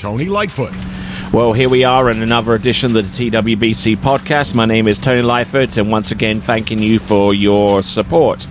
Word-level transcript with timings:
Tony 0.00 0.24
Lightfoot. 0.24 0.72
Well, 1.30 1.52
here 1.52 1.68
we 1.68 1.84
are 1.84 2.10
in 2.10 2.22
another 2.22 2.54
edition 2.54 2.96
of 2.96 3.16
the 3.16 3.30
TWBC 3.30 3.98
podcast. 3.98 4.54
My 4.54 4.64
name 4.64 4.88
is 4.88 4.98
Tony 4.98 5.20
Lightfoot, 5.20 5.76
and 5.76 5.92
once 5.92 6.10
again, 6.10 6.40
thanking 6.40 6.78
you 6.78 6.98
for 6.98 7.34
your 7.34 7.82
support. 7.82 8.46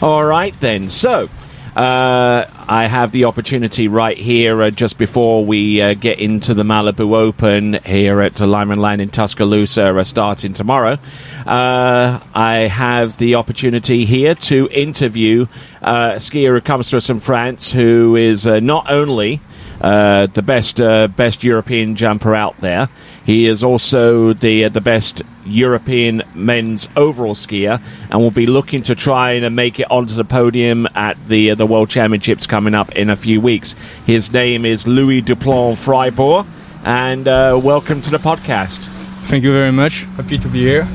All 0.00 0.24
right, 0.24 0.58
then. 0.60 0.88
So, 0.88 1.28
uh, 1.76 2.46
I 2.68 2.86
have 2.86 3.10
the 3.10 3.24
opportunity 3.24 3.88
right 3.88 4.16
here 4.16 4.62
uh, 4.62 4.70
just 4.70 4.96
before 4.96 5.44
we 5.44 5.82
uh, 5.82 5.94
get 5.94 6.20
into 6.20 6.54
the 6.54 6.62
Malibu 6.62 7.16
Open 7.16 7.74
here 7.84 8.20
at 8.20 8.38
Lyman 8.38 8.78
Land 8.78 9.00
in 9.00 9.08
Tuscaloosa 9.08 9.98
uh, 9.98 10.04
starting 10.04 10.52
tomorrow. 10.52 10.98
Uh, 11.44 12.20
I 12.32 12.68
have 12.70 13.16
the 13.16 13.34
opportunity 13.34 14.04
here 14.04 14.36
to 14.36 14.68
interview 14.70 15.46
a 15.82 16.14
skier 16.16 16.54
who 16.54 16.60
comes 16.60 16.90
to 16.90 16.98
us 16.98 17.08
from 17.08 17.18
France 17.18 17.72
who 17.72 18.14
is 18.14 18.46
not 18.46 18.88
only 18.88 19.40
the 19.80 20.42
best 20.46 20.76
best 21.16 21.42
European 21.42 21.96
jumper 21.96 22.36
out 22.36 22.56
there. 22.58 22.88
He 23.26 23.46
is 23.46 23.64
also 23.64 24.32
the 24.32 24.68
the 24.68 24.80
best 24.80 25.22
European 25.44 26.22
men's 26.34 26.88
overall 26.96 27.34
skier, 27.34 27.80
and 28.10 28.20
will 28.20 28.30
be 28.30 28.46
looking 28.46 28.82
to 28.84 28.94
try 28.94 29.32
and 29.32 29.54
make 29.54 29.78
it 29.80 29.90
onto 29.90 30.14
the 30.14 30.24
podium 30.24 30.86
at 30.94 31.16
the 31.26 31.50
uh, 31.50 31.54
the 31.54 31.66
World 31.66 31.90
Championships 31.90 32.46
coming 32.46 32.74
up 32.74 32.92
in 32.92 33.10
a 33.10 33.16
few 33.16 33.40
weeks. 33.40 33.74
His 34.06 34.32
name 34.32 34.64
is 34.64 34.86
Louis 34.86 35.22
Duplan 35.22 35.76
Fribourg, 35.76 36.46
and 36.84 37.28
uh, 37.28 37.60
welcome 37.62 38.00
to 38.02 38.10
the 38.10 38.18
podcast. 38.18 38.84
Thank 39.24 39.44
you 39.44 39.52
very 39.52 39.72
much. 39.72 40.02
Happy 40.16 40.38
to 40.38 40.48
be 40.48 40.60
here. 40.60 40.88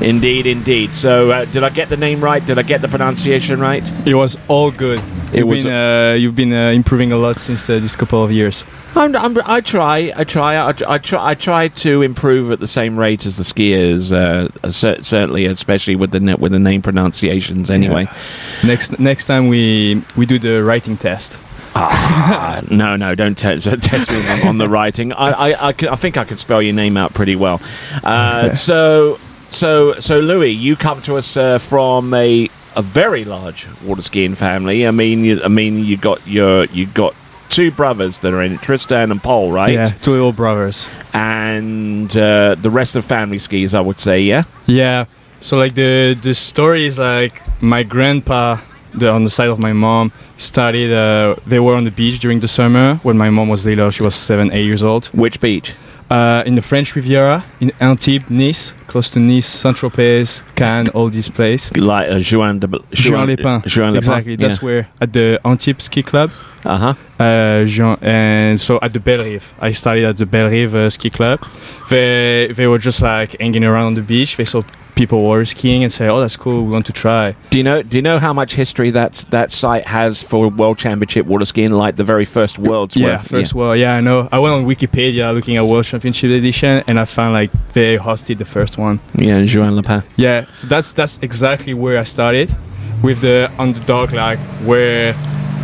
Indeed, 0.00 0.46
indeed. 0.46 0.94
So, 0.94 1.30
uh, 1.30 1.44
did 1.46 1.64
I 1.64 1.70
get 1.70 1.88
the 1.88 1.96
name 1.96 2.22
right? 2.22 2.44
Did 2.44 2.58
I 2.58 2.62
get 2.62 2.80
the 2.80 2.88
pronunciation 2.88 3.58
right? 3.58 3.82
It 4.06 4.14
was 4.14 4.38
all 4.46 4.70
good. 4.70 5.00
It 5.32 5.38
you've 5.38 5.48
was. 5.48 5.64
Been, 5.64 5.74
uh, 5.74 6.14
you've 6.14 6.36
been 6.36 6.52
uh, 6.52 6.70
improving 6.70 7.10
a 7.10 7.16
lot 7.16 7.38
since 7.38 7.68
uh, 7.68 7.80
this 7.80 7.96
couple 7.96 8.22
of 8.22 8.30
years. 8.30 8.64
I'm, 8.94 9.14
I'm, 9.16 9.38
i 9.44 9.60
try. 9.60 10.12
I 10.16 10.24
try. 10.24 10.54
I, 10.54 10.74
I, 10.86 10.98
try. 10.98 11.30
I 11.30 11.34
try 11.34 11.68
to 11.68 12.02
improve 12.02 12.50
at 12.50 12.60
the 12.60 12.66
same 12.66 12.98
rate 12.98 13.26
as 13.26 13.36
the 13.36 13.42
skiers. 13.42 14.12
Uh, 14.12 14.70
certainly, 14.70 15.46
especially 15.46 15.96
with 15.96 16.12
the 16.12 16.36
with 16.38 16.52
the 16.52 16.58
name 16.58 16.80
pronunciations. 16.80 17.70
Anyway, 17.70 18.04
yeah. 18.04 18.66
next 18.66 18.98
next 18.98 19.26
time 19.26 19.48
we 19.48 20.02
we 20.16 20.26
do 20.26 20.38
the 20.38 20.62
writing 20.62 20.96
test. 20.96 21.38
Ah, 21.74 22.60
no, 22.70 22.96
no, 22.96 23.14
don't 23.14 23.36
te- 23.36 23.60
test 23.60 24.10
me 24.10 24.28
on, 24.28 24.48
on 24.48 24.58
the 24.58 24.68
writing. 24.68 25.12
I, 25.12 25.30
I, 25.50 25.68
I, 25.68 25.72
can, 25.72 25.88
I, 25.88 25.96
think 25.96 26.16
I 26.16 26.24
can 26.24 26.36
spell 26.36 26.60
your 26.60 26.72
name 26.72 26.96
out 26.96 27.14
pretty 27.14 27.36
well. 27.36 27.60
Uh, 28.02 28.54
so 28.54 29.20
so, 29.50 29.98
so 29.98 30.20
Louis, 30.20 30.50
you 30.50 30.76
come 30.76 31.02
to 31.02 31.16
us 31.16 31.36
uh, 31.36 31.58
from 31.58 32.14
a 32.14 32.48
a 32.76 32.82
very 32.82 33.24
large 33.24 33.66
water 33.82 34.02
skiing 34.02 34.36
family. 34.36 34.86
I 34.86 34.92
mean, 34.92 35.24
you, 35.24 35.42
I 35.42 35.48
mean, 35.48 35.84
you 35.84 35.96
got 35.96 36.24
your 36.26 36.66
you 36.66 36.86
got 36.86 37.14
two 37.48 37.70
brothers 37.72 38.18
that 38.20 38.32
are 38.32 38.42
in 38.42 38.52
it, 38.52 38.62
Tristan 38.62 39.10
and 39.10 39.22
Paul, 39.22 39.50
right? 39.50 39.72
Yeah, 39.72 39.88
two 39.90 40.16
old 40.16 40.36
brothers. 40.36 40.86
And 41.12 42.16
uh, 42.16 42.54
the 42.54 42.70
rest 42.70 42.94
of 42.94 43.04
family 43.04 43.38
skis, 43.38 43.74
I 43.74 43.80
would 43.80 43.98
say, 43.98 44.20
yeah. 44.20 44.44
Yeah. 44.66 45.06
So 45.40 45.56
like 45.56 45.74
the 45.74 46.16
the 46.20 46.34
story 46.34 46.86
is 46.86 46.98
like 46.98 47.42
my 47.60 47.82
grandpa, 47.82 48.58
the, 48.94 49.10
on 49.10 49.24
the 49.24 49.30
side 49.30 49.48
of 49.48 49.58
my 49.58 49.72
mom, 49.72 50.12
started. 50.36 50.92
Uh, 50.92 51.36
they 51.46 51.58
were 51.58 51.74
on 51.74 51.84
the 51.84 51.90
beach 51.90 52.20
during 52.20 52.40
the 52.40 52.48
summer 52.48 52.96
when 53.02 53.18
my 53.18 53.30
mom 53.30 53.48
was 53.48 53.64
little. 53.64 53.90
She 53.90 54.02
was 54.02 54.14
seven, 54.14 54.52
eight 54.52 54.64
years 54.64 54.82
old. 54.82 55.06
Which 55.06 55.40
beach? 55.40 55.74
Uh, 56.10 56.42
in 56.46 56.54
the 56.54 56.62
French 56.62 56.94
Riviera, 56.96 57.44
in 57.60 57.72
Antibes, 57.80 58.30
Nice, 58.30 58.72
close 58.86 59.10
to 59.10 59.20
Nice, 59.20 59.46
Saint-Tropez, 59.46 60.42
Cannes, 60.54 60.88
all 60.90 61.10
these 61.10 61.28
places. 61.28 61.76
Like 61.76 62.08
uh, 62.08 62.20
Juan, 62.20 62.58
de, 62.58 62.66
Juan, 62.66 63.36
Juan. 63.36 63.62
Juan 63.62 63.96
exactly. 63.96 64.32
Yeah. 64.32 64.48
That's 64.48 64.62
where 64.62 64.88
at 65.00 65.12
the 65.12 65.40
Antibes 65.44 65.84
Ski 65.84 66.02
Club. 66.02 66.30
Uh-huh. 66.64 66.94
Uh, 67.18 67.64
Jean, 67.64 67.96
and 68.00 68.60
so 68.60 68.78
at 68.80 68.92
the 68.92 69.00
Belle-Rive, 69.00 69.54
I 69.60 69.72
studied 69.72 70.04
at 70.04 70.16
the 70.16 70.26
Belle-Rive 70.26 70.74
uh, 70.74 70.90
Ski 70.90 71.10
Club. 71.10 71.44
They 71.90 72.48
they 72.54 72.66
were 72.66 72.78
just 72.78 73.02
like 73.02 73.36
hanging 73.40 73.64
around 73.64 73.86
on 73.86 73.94
the 73.94 74.02
beach. 74.02 74.36
They 74.36 74.44
saw 74.44 74.62
people 74.94 75.26
were 75.28 75.44
skiing 75.44 75.82
and 75.82 75.92
say, 75.92 76.08
"Oh, 76.08 76.20
that's 76.20 76.36
cool. 76.36 76.64
We 76.64 76.70
want 76.70 76.86
to 76.86 76.92
try." 76.92 77.34
Do 77.50 77.58
you 77.58 77.64
know? 77.64 77.82
Do 77.82 77.96
you 77.98 78.02
know 78.02 78.18
how 78.18 78.32
much 78.32 78.54
history 78.54 78.90
that 78.92 79.24
that 79.30 79.50
site 79.52 79.86
has 79.86 80.22
for 80.22 80.48
World 80.48 80.78
Championship 80.78 81.26
water 81.26 81.44
skiing? 81.44 81.72
Like 81.72 81.96
the 81.96 82.04
very 82.04 82.24
first 82.24 82.58
World's. 82.58 82.94
Yeah, 82.96 83.06
world? 83.06 83.26
first 83.26 83.52
yeah. 83.52 83.58
World. 83.58 83.78
Yeah, 83.78 83.94
I 83.94 84.00
know. 84.00 84.28
I 84.30 84.38
went 84.38 84.54
on 84.54 84.64
Wikipedia 84.66 85.34
looking 85.34 85.56
at 85.56 85.64
World 85.64 85.86
Championship 85.86 86.30
edition, 86.30 86.84
and 86.86 87.00
I 87.00 87.04
found 87.04 87.32
like 87.32 87.50
they 87.72 87.96
hosted 87.96 88.38
the 88.38 88.44
first 88.44 88.78
one. 88.78 89.00
Yeah, 89.14 89.44
Juan-les-Pins. 89.44 90.04
Yeah, 90.16 90.46
so 90.54 90.66
that's 90.68 90.92
that's 90.92 91.18
exactly 91.22 91.74
where 91.74 91.98
I 91.98 92.04
started 92.04 92.54
with 93.02 93.20
the 93.20 93.50
underdog, 93.58 94.12
like 94.12 94.38
where 94.64 95.14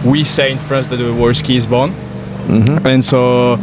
we 0.04 0.24
say 0.24 0.52
in 0.52 0.58
France 0.58 0.86
that 0.88 0.96
the 0.96 1.14
world 1.14 1.36
ski 1.36 1.56
is 1.56 1.66
born, 1.66 1.90
mm-hmm. 1.90 2.86
and 2.86 3.04
so 3.04 3.56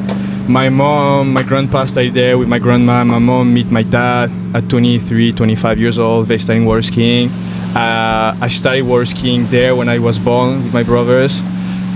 my 0.48 0.70
mom, 0.70 1.34
my 1.34 1.44
grandpa 1.44 1.86
stayed 1.86 2.14
there 2.14 2.38
with 2.38 2.48
my 2.48 2.60
grandma. 2.60 3.04
My 3.04 3.20
mom 3.20 3.54
meet 3.54 3.72
my 3.72 3.84
dad 3.84 4.32
at 4.54 4.68
23, 4.70 5.34
25 5.34 5.80
years 5.80 5.98
old. 6.00 6.28
They 6.28 6.38
studying 6.38 6.66
water 6.66 6.82
skiing. 6.82 7.30
Uh, 7.76 8.36
I 8.42 8.48
started 8.50 8.82
water 8.84 9.06
skiing 9.06 9.48
there 9.48 9.76
when 9.76 9.88
I 9.88 10.00
was 10.00 10.20
born 10.20 10.64
with 10.64 10.74
my 10.74 10.84
brothers, 10.84 11.42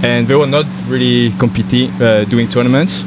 and 0.04 0.28
they 0.28 0.36
were 0.36 0.48
not 0.48 0.66
really 0.88 1.32
competing, 1.38 1.92
uh, 2.02 2.24
doing 2.26 2.48
tournaments. 2.48 3.04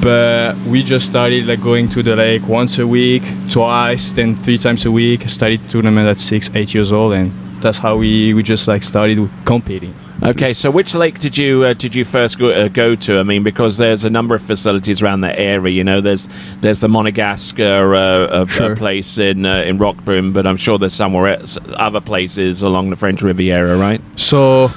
But 0.00 0.56
we 0.66 0.82
just 0.82 1.06
started 1.06 1.46
like 1.46 1.60
going 1.60 1.88
to 1.90 2.02
the 2.02 2.16
lake 2.16 2.46
once 2.46 2.78
a 2.78 2.86
week, 2.86 3.22
twice, 3.50 4.12
then 4.12 4.36
three 4.36 4.58
times 4.58 4.84
a 4.84 4.90
week. 4.90 5.28
Started 5.28 5.68
tournament 5.68 6.08
at 6.08 6.18
six, 6.18 6.50
eight 6.54 6.74
years 6.74 6.92
old, 6.92 7.12
and 7.12 7.32
that's 7.62 7.78
how 7.78 7.96
we, 7.96 8.34
we 8.34 8.42
just 8.42 8.68
like 8.68 8.82
started 8.82 9.30
competing. 9.44 9.94
Okay, 10.22 10.52
so 10.52 10.70
which 10.70 10.94
lake 10.94 11.18
did 11.18 11.36
you 11.36 11.64
uh, 11.64 11.72
did 11.72 11.94
you 11.96 12.04
first 12.04 12.38
go, 12.38 12.50
uh, 12.50 12.68
go, 12.68 12.94
to? 12.94 13.18
I 13.18 13.24
mean, 13.24 13.42
because 13.42 13.76
there's 13.76 14.04
a 14.04 14.10
number 14.10 14.36
of 14.36 14.42
facilities 14.42 15.02
around 15.02 15.22
that 15.22 15.38
area. 15.38 15.72
You 15.72 15.82
know, 15.82 16.00
there's 16.00 16.28
there's 16.60 16.78
the 16.78 16.86
Monegasque 16.86 17.58
uh, 17.58 18.46
sure. 18.46 18.76
place 18.76 19.18
in 19.18 19.44
uh, 19.44 19.62
in 19.62 19.78
Roquebrune, 19.78 20.32
but 20.32 20.46
I'm 20.46 20.56
sure 20.56 20.78
there's 20.78 20.94
somewhere 20.94 21.38
else, 21.38 21.58
other 21.74 22.00
places 22.00 22.62
along 22.62 22.90
the 22.90 22.96
French 22.96 23.20
Riviera, 23.22 23.76
right? 23.76 24.00
So 24.16 24.70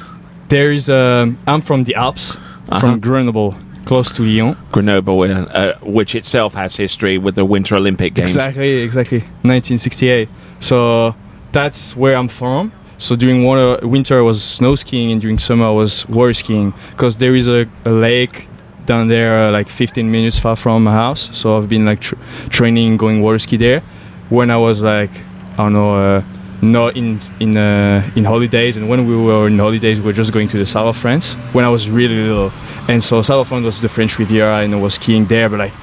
there 0.50 0.72
is. 0.72 0.90
Um, 0.90 1.38
I'm 1.46 1.62
from 1.62 1.84
the 1.84 1.94
Alps, 1.94 2.36
uh-huh. 2.36 2.80
from 2.80 3.00
Grenoble, 3.00 3.56
close 3.86 4.10
to 4.12 4.24
Lyon. 4.24 4.58
Grenoble, 4.72 5.22
uh, 5.22 5.74
which 5.84 6.16
itself 6.16 6.56
has 6.56 6.76
history 6.76 7.20
with 7.20 7.36
the 7.36 7.46
Winter 7.46 7.76
Olympic 7.76 8.16
Games. 8.16 8.36
Exactly, 8.36 8.78
exactly. 8.82 9.20
1968. 9.20 10.28
So 10.60 11.16
that's 11.52 11.96
where 11.96 12.16
I'm 12.18 12.30
from. 12.30 12.72
So 12.98 13.16
during 13.16 13.44
water, 13.44 13.86
winter 13.86 14.18
I 14.18 14.22
was 14.22 14.42
snow 14.44 14.76
skiing, 14.76 15.12
and 15.12 15.20
during 15.22 15.38
summer 15.38 15.66
I 15.66 15.72
was 15.72 16.08
water 16.08 16.34
skiing 16.34 16.74
because 16.92 17.18
there 17.18 17.36
is 17.36 17.48
a, 17.48 17.68
a 17.84 17.92
lake 17.92 18.48
down 18.86 19.08
there, 19.08 19.44
uh, 19.44 19.52
like 19.52 19.68
15 19.68 20.10
minutes 20.10 20.40
far 20.40 20.56
from 20.56 20.84
my 20.84 20.94
house. 20.94 21.30
So 21.38 21.58
I've 21.58 21.68
been 21.68 21.86
like 21.86 22.00
tr- 22.00 22.16
training, 22.50 22.98
going 22.98 23.22
water 23.22 23.40
ski 23.40 23.58
there. 23.58 23.82
When 24.30 24.50
I 24.50 24.58
was 24.58 24.82
like, 24.82 25.12
I 25.54 25.58
don't 25.58 25.74
know, 25.74 25.96
uh, 25.96 26.24
not 26.62 26.96
in 26.96 27.20
in 27.40 27.58
uh, 27.58 28.10
in 28.16 28.24
holidays, 28.24 28.78
and 28.78 28.90
when 28.90 29.06
we 29.08 29.16
were 29.16 29.48
in 29.48 29.60
holidays, 29.60 30.00
we 30.00 30.08
were 30.08 30.14
just 30.14 30.32
going 30.32 30.48
to 30.50 30.58
the 30.58 30.66
south 30.66 30.88
of 30.88 30.98
France. 30.98 31.34
When 31.54 31.66
I 31.66 31.70
was 31.70 31.90
really 31.90 32.16
little, 32.16 32.52
and 32.88 33.04
so 33.04 33.22
south 33.22 33.42
of 33.42 33.48
France 33.48 33.66
was 33.66 33.80
the 33.80 33.90
French 33.90 34.18
Riviera, 34.18 34.60
and 34.60 34.74
I 34.74 34.80
was 34.80 34.96
skiing 34.96 35.26
there, 35.26 35.50
but 35.50 35.60
like 35.60 35.74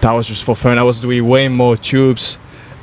that 0.00 0.12
was 0.12 0.28
just 0.28 0.44
for 0.44 0.54
fun. 0.54 0.78
I 0.78 0.82
was 0.82 1.00
doing 1.00 1.26
way 1.26 1.48
more 1.48 1.76
tubes 1.76 2.38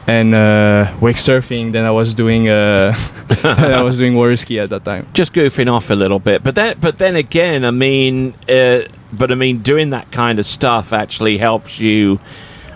and 0.09 0.33
uh, 0.33 0.91
wake 0.99 1.17
surfing 1.17 1.71
than 1.71 1.85
I 1.85 1.91
was 1.91 2.15
doing 2.15 2.49
uh, 2.49 2.95
I 3.43 3.83
was 3.83 3.99
doing 3.99 4.15
water 4.15 4.35
ski 4.37 4.59
at 4.59 4.71
that 4.71 4.83
time. 4.83 5.07
Just 5.13 5.33
goofing 5.33 5.71
off 5.71 5.91
a 5.91 5.93
little 5.93 6.17
bit, 6.17 6.43
but 6.43 6.55
then 6.55 6.77
but 6.79 6.97
then 6.97 7.15
again, 7.15 7.63
I 7.63 7.71
mean, 7.71 8.33
uh, 8.49 8.81
but 9.13 9.31
I 9.31 9.35
mean, 9.35 9.59
doing 9.59 9.91
that 9.91 10.11
kind 10.11 10.39
of 10.39 10.47
stuff 10.47 10.93
actually 10.93 11.37
helps 11.37 11.79
you 11.79 12.19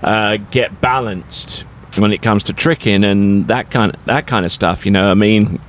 uh, 0.03 0.37
get 0.51 0.79
balanced 0.79 1.61
when 1.97 2.11
it 2.11 2.21
comes 2.21 2.43
to 2.45 2.53
tricking 2.53 3.03
and 3.03 3.47
that 3.47 3.71
kind 3.71 3.95
of, 3.95 4.05
that 4.05 4.27
kind 4.27 4.45
of 4.45 4.51
stuff. 4.51 4.85
You 4.85 4.91
know, 4.91 5.09
I 5.09 5.15
mean, 5.15 5.59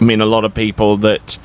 I 0.00 0.04
mean, 0.04 0.20
a 0.20 0.26
lot 0.26 0.44
of 0.44 0.54
people 0.54 0.98
that 0.98 1.36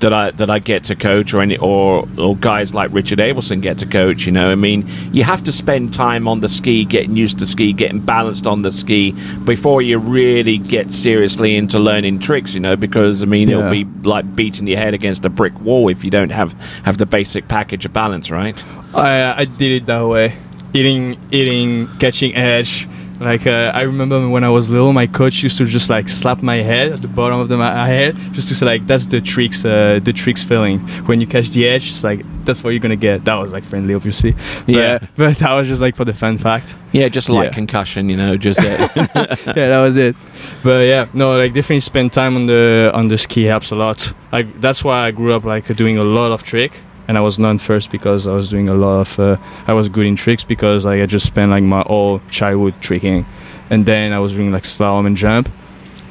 that 0.00 0.12
I 0.12 0.30
that 0.32 0.48
I 0.48 0.58
get 0.58 0.84
to 0.84 0.96
coach 0.96 1.34
or 1.34 1.40
any 1.40 1.56
or 1.56 2.08
or 2.16 2.36
guys 2.36 2.74
like 2.74 2.92
Richard 2.92 3.18
Abelson 3.18 3.60
get 3.60 3.78
to 3.78 3.86
coach. 3.86 4.26
You 4.26 4.32
know, 4.32 4.50
I 4.50 4.54
mean, 4.54 4.88
you 5.12 5.24
have 5.24 5.42
to 5.44 5.52
spend 5.52 5.92
time 5.92 6.28
on 6.28 6.40
the 6.40 6.48
ski, 6.48 6.84
getting 6.84 7.16
used 7.16 7.38
to 7.40 7.46
ski, 7.46 7.72
getting 7.72 8.00
balanced 8.00 8.46
on 8.46 8.62
the 8.62 8.70
ski 8.70 9.12
before 9.44 9.82
you 9.82 9.98
really 9.98 10.58
get 10.58 10.92
seriously 10.92 11.56
into 11.56 11.78
learning 11.78 12.20
tricks. 12.20 12.54
You 12.54 12.60
know, 12.60 12.76
because 12.76 13.22
I 13.22 13.26
mean, 13.26 13.48
yeah. 13.48 13.58
it'll 13.58 13.70
be 13.70 13.84
like 14.08 14.36
beating 14.36 14.66
your 14.66 14.78
head 14.78 14.94
against 14.94 15.24
a 15.24 15.30
brick 15.30 15.58
wall 15.60 15.88
if 15.88 16.04
you 16.04 16.10
don't 16.10 16.30
have 16.30 16.52
have 16.84 16.98
the 16.98 17.06
basic 17.06 17.48
package 17.48 17.84
of 17.84 17.92
balance, 17.92 18.30
right? 18.30 18.62
I 18.94 19.40
I 19.40 19.44
did 19.44 19.72
it 19.82 19.86
that 19.86 20.06
way, 20.06 20.36
eating 20.72 21.18
eating 21.30 21.88
catching 21.98 22.34
edge 22.34 22.88
Like 23.20 23.46
uh, 23.48 23.72
I 23.74 23.80
remember 23.82 24.28
when 24.28 24.44
I 24.44 24.48
was 24.48 24.70
little, 24.70 24.92
my 24.92 25.06
coach 25.08 25.42
used 25.42 25.58
to 25.58 25.64
just 25.64 25.90
like 25.90 26.08
slap 26.08 26.40
my 26.42 26.56
head 26.56 26.92
at 26.92 27.02
the 27.02 27.08
bottom 27.08 27.40
of 27.40 27.48
the, 27.48 27.56
my 27.56 27.86
head, 27.86 28.16
just 28.32 28.48
to 28.48 28.54
say 28.54 28.64
like 28.64 28.86
that's 28.86 29.06
the 29.06 29.20
tricks, 29.20 29.64
uh, 29.64 29.98
the 30.02 30.12
tricks 30.12 30.44
feeling. 30.44 30.78
When 31.06 31.20
you 31.20 31.26
catch 31.26 31.50
the 31.50 31.66
edge, 31.68 31.88
it's 31.90 32.04
like 32.04 32.24
that's 32.44 32.62
what 32.62 32.70
you're 32.70 32.80
gonna 32.80 32.96
get. 32.96 33.24
That 33.24 33.34
was 33.34 33.50
like 33.52 33.64
friendly, 33.64 33.94
obviously. 33.94 34.32
But, 34.66 34.68
Yeah. 34.68 34.98
but 35.16 35.36
that 35.38 35.52
was 35.54 35.66
just 35.66 35.82
like 35.82 35.96
for 35.96 36.04
the 36.04 36.14
fun 36.14 36.38
fact. 36.38 36.76
Yeah, 36.92 37.08
just 37.08 37.28
like 37.28 37.48
Yeah. 37.50 37.54
concussion, 37.54 38.08
you 38.08 38.16
know, 38.16 38.36
just 38.36 38.60
uh, 38.60 38.64
yeah, 38.96 39.68
that 39.68 39.80
was 39.82 39.96
it. 39.96 40.14
But 40.62 40.86
yeah, 40.86 41.06
no, 41.12 41.36
like 41.36 41.52
definitely 41.54 41.80
spend 41.80 42.12
time 42.12 42.36
on 42.36 42.46
the 42.46 42.90
on 42.94 43.08
the 43.08 43.18
ski 43.18 43.42
helps 43.44 43.72
a 43.72 43.74
lot. 43.74 44.12
Like 44.32 44.60
that's 44.60 44.84
why 44.84 45.06
I 45.08 45.10
grew 45.10 45.34
up 45.34 45.44
like 45.44 45.66
doing 45.76 45.96
a 45.98 46.04
lot 46.04 46.30
of 46.30 46.42
trick, 46.44 46.72
and 47.08 47.18
I 47.18 47.20
was 47.20 47.38
known 47.38 47.58
first 47.58 47.90
because 47.90 48.26
I 48.26 48.32
was 48.34 48.48
doing 48.48 48.68
a 48.68 48.74
lot 48.74 49.00
of. 49.00 49.18
Uh, 49.18 49.36
I 49.66 49.72
was 49.72 49.88
good 49.88 50.06
in 50.06 50.14
tricks 50.16 50.44
because 50.44 50.84
like 50.86 51.00
I 51.00 51.06
just 51.06 51.26
spent 51.26 51.50
like 51.50 51.64
my 51.64 51.82
whole 51.86 52.20
childhood 52.30 52.74
tricking, 52.80 53.24
and 53.70 53.84
then 53.86 54.12
I 54.12 54.18
was 54.20 54.34
doing 54.34 54.52
like 54.52 54.62
slalom 54.64 55.06
and 55.06 55.16
jump. 55.16 55.48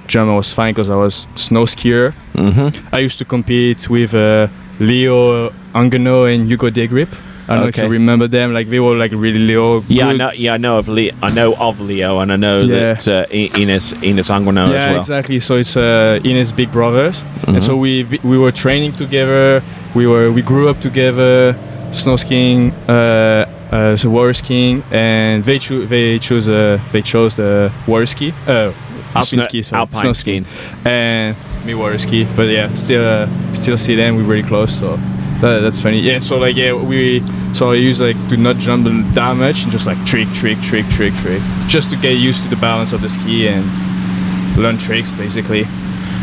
Jump 0.08 0.30
I 0.30 0.36
was 0.36 0.54
fine 0.54 0.74
because 0.74 0.90
I 0.90 0.96
was 0.96 1.28
snow 1.36 1.66
skier. 1.66 2.14
hmm 2.36 2.70
I 2.96 3.00
used 3.00 3.18
to 3.20 3.26
compete 3.26 3.90
with 3.90 4.14
uh, 4.14 4.48
Leo 4.80 5.50
Angano 5.74 6.34
and 6.34 6.48
Hugo 6.48 6.70
De 6.70 6.88
Grip. 6.88 7.10
I 7.50 7.54
don't 7.56 7.62
know 7.64 7.68
if 7.70 7.76
Okay. 7.76 7.84
you 7.86 7.92
remember 7.92 8.28
them. 8.28 8.54
Like 8.54 8.68
they 8.70 8.80
were 8.80 8.96
like 8.96 9.12
really 9.14 9.40
Leo. 9.40 9.82
Yeah, 9.88 10.08
I 10.10 10.18
know. 10.18 10.32
Yeah, 10.34 10.54
I 10.56 10.58
know 10.58 10.78
of 10.80 10.88
Leo. 10.90 11.14
I 11.24 11.30
know 11.32 11.54
of 11.56 11.80
Leo, 11.80 12.20
and 12.20 12.32
I 12.32 12.36
know 12.36 12.62
Yeah. 12.62 12.94
that 12.94 13.08
uh, 13.08 13.26
Ines 13.62 13.94
Ines 14.04 14.30
Anguano 14.30 14.68
yeah, 14.70 14.76
as 14.76 14.88
well. 14.88 14.98
exactly. 14.98 15.40
So 15.40 15.56
it's 15.56 15.76
uh, 15.78 16.20
Ines' 16.24 16.52
big 16.52 16.72
brothers, 16.72 17.24
Mhm. 17.24 17.54
and 17.54 17.64
so 17.64 17.76
we 17.78 18.06
we 18.24 18.38
were 18.38 18.52
training 18.52 18.94
together. 18.94 19.62
We 19.96 20.06
were 20.08 20.30
we 20.32 20.42
grew 20.42 20.68
up 20.70 20.80
together, 20.82 21.56
snow 21.92 22.18
skiing, 22.18 22.74
uh, 22.90 23.46
uh, 23.72 23.96
so 23.96 24.10
water 24.10 24.34
skiing, 24.34 24.84
and 24.92 25.44
they 25.46 25.58
cho- 25.58 25.86
they 25.86 26.20
chose 26.20 26.50
uh, 26.50 26.80
they 26.92 27.02
chose 27.02 27.36
the 27.36 27.72
water 27.88 28.06
ski, 28.08 28.34
uh, 28.48 28.72
alpine 29.16 29.24
Sno- 29.24 29.44
ski, 29.44 29.62
sorry, 29.64 29.80
alpine 29.82 30.02
snow 30.02 30.14
skiing. 30.14 30.46
and 30.86 31.36
me 31.66 31.74
water 31.76 31.98
ski. 31.98 32.26
But 32.36 32.48
yeah, 32.50 32.68
still 32.76 33.04
uh, 33.06 33.28
still 33.54 33.78
see 33.78 33.96
them. 33.96 34.16
We're 34.18 34.24
really 34.36 34.48
close, 34.48 34.74
so. 34.80 35.00
That, 35.42 35.60
that's 35.60 35.80
funny. 35.80 36.00
Yeah. 36.00 36.20
So 36.20 36.38
like 36.38 36.56
yeah, 36.56 36.74
we 36.74 37.24
so 37.54 37.72
I 37.72 37.76
use 37.76 38.00
like 38.00 38.16
do 38.28 38.38
not 38.38 38.58
jump 38.58 38.86
that 39.14 39.36
much 39.38 39.64
and 39.64 39.72
just 39.72 39.86
like 39.86 40.04
trick, 40.06 40.28
trick, 40.34 40.60
trick, 40.62 40.86
trick, 40.88 41.14
trick, 41.16 41.42
just 41.68 41.90
to 41.92 41.96
get 41.98 42.14
used 42.18 42.44
to 42.44 42.50
the 42.50 42.56
balance 42.56 42.94
of 42.94 43.02
the 43.02 43.10
ski 43.10 43.48
and 43.48 43.66
learn 44.58 44.78
tricks 44.78 45.14
basically. 45.14 45.66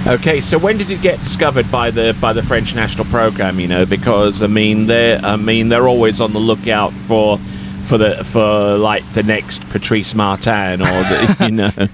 Okay, 0.07 0.41
so 0.43 0.59
when 0.59 0.77
did 0.77 0.91
it 0.91 1.01
get 1.01 1.21
discovered 1.21 1.71
by 1.71 1.91
the 1.91 2.15
by 2.21 2.33
the 2.33 2.43
French 2.43 2.75
national 2.75 3.07
program? 3.07 3.59
You 3.59 3.69
know, 3.69 3.87
because 3.87 4.43
I 4.43 4.49
mean 4.49 4.87
they're 4.87 5.19
I 5.19 5.37
mean 5.37 5.69
they're 5.69 5.89
always 5.89 6.21
on 6.21 6.33
the 6.33 6.41
lookout 6.41 6.93
for 6.93 7.39
for 7.87 7.99
the 7.99 8.25
for 8.25 8.77
like 8.77 9.11
the 9.13 9.23
next 9.23 9.69
Patrice 9.71 10.15
Martin 10.15 10.83
or 10.83 10.87
the 10.87 11.37
you 11.47 11.51
know. 11.53 11.71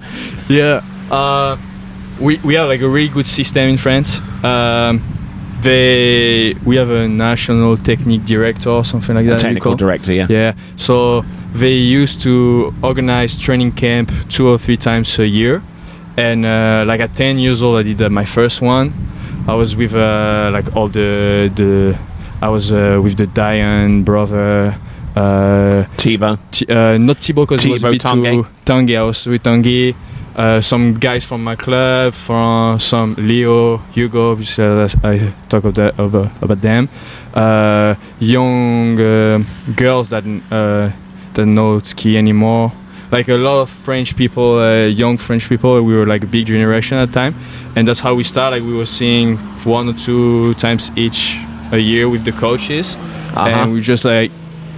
Yeah. 0.49 0.83
Uh, 1.09 1.57
we 2.19 2.37
we 2.37 2.55
have 2.55 2.67
like 2.67 2.81
a 2.81 2.89
really 2.89 3.09
good 3.09 3.27
system 3.27 3.69
in 3.69 3.77
France. 3.77 4.19
Um, 4.43 5.01
they 5.61 6.53
we 6.65 6.75
have 6.77 6.89
a 6.89 7.07
national 7.07 7.77
technique 7.77 8.25
director 8.25 8.69
or 8.69 8.85
something 8.85 9.15
like 9.15 9.25
that. 9.25 9.37
we 9.37 9.41
technical 9.41 9.75
director, 9.75 10.13
yeah. 10.13 10.27
Yeah. 10.29 10.53
So 10.75 11.23
they 11.53 11.73
used 11.73 12.21
to 12.21 12.73
organize 12.81 13.37
training 13.37 13.73
camp 13.73 14.11
two 14.29 14.47
or 14.47 14.57
three 14.57 14.77
times 14.77 15.19
a 15.19 15.27
year, 15.27 15.61
and 16.17 16.45
uh, 16.45 16.83
like 16.87 16.99
at 17.01 17.15
10 17.15 17.37
years 17.37 17.61
old, 17.61 17.79
I 17.79 17.83
did 17.83 18.01
uh, 18.01 18.09
my 18.09 18.25
first 18.25 18.61
one. 18.61 18.93
I 19.47 19.53
was 19.53 19.75
with 19.75 19.93
uh, 19.93 20.49
like 20.53 20.75
all 20.75 20.87
the 20.87 21.51
the 21.55 21.97
I 22.41 22.49
was 22.49 22.71
uh, 22.71 22.99
with 23.03 23.17
the 23.17 23.27
Diane 23.27 24.03
brother. 24.03 24.75
Uh, 25.15 25.83
Thibaut. 25.97 26.39
T- 26.51 26.65
uh, 26.69 26.97
not 26.97 27.17
Thibaut 27.19 27.47
because 27.47 27.65
it 27.65 27.71
was 27.71 27.83
a 27.83 27.91
bit 27.91 28.01
Tanguy. 28.01 28.31
too 28.31 28.47
Tanguy. 28.65 28.97
I 28.97 29.03
was 29.03 29.27
with 29.27 29.43
Tanguy. 29.43 29.93
Uh, 30.35 30.61
some 30.61 30.93
guys 30.93 31.25
from 31.25 31.43
my 31.43 31.55
club, 31.55 32.13
from 32.13 32.79
some 32.79 33.15
Leo, 33.17 33.77
Hugo, 33.93 34.35
which 34.35 34.57
uh, 34.59 34.87
I 35.03 35.33
talk 35.49 35.65
about, 35.65 35.99
about, 35.99 36.31
about 36.41 36.61
them. 36.61 36.87
Uh, 37.33 37.95
young 38.19 38.99
uh, 38.99 39.43
girls 39.75 40.09
that 40.09 40.23
uh, 40.51 40.89
that 41.33 41.45
know 41.45 41.79
ski 41.79 42.17
anymore. 42.17 42.71
Like 43.11 43.27
a 43.27 43.35
lot 43.35 43.59
of 43.61 43.69
French 43.69 44.15
people, 44.15 44.59
uh, 44.59 44.85
young 44.87 45.17
French 45.17 45.49
people. 45.49 45.81
We 45.81 45.93
were 45.93 46.05
like 46.05 46.23
a 46.23 46.27
big 46.27 46.45
generation 46.47 46.97
at 46.97 47.07
the 47.09 47.13
time, 47.13 47.35
and 47.75 47.85
that's 47.85 47.99
how 47.99 48.15
we 48.15 48.23
started. 48.23 48.61
Like 48.61 48.63
we 48.71 48.73
were 48.77 48.85
seeing 48.85 49.35
one 49.65 49.89
or 49.89 49.93
two 49.93 50.53
times 50.53 50.91
each 50.95 51.37
a 51.73 51.77
year 51.77 52.07
with 52.07 52.23
the 52.23 52.31
coaches, 52.31 52.95
Uh-huh. 53.35 53.47
and 53.49 53.73
we 53.73 53.81
just 53.81 54.05
like 54.05 54.31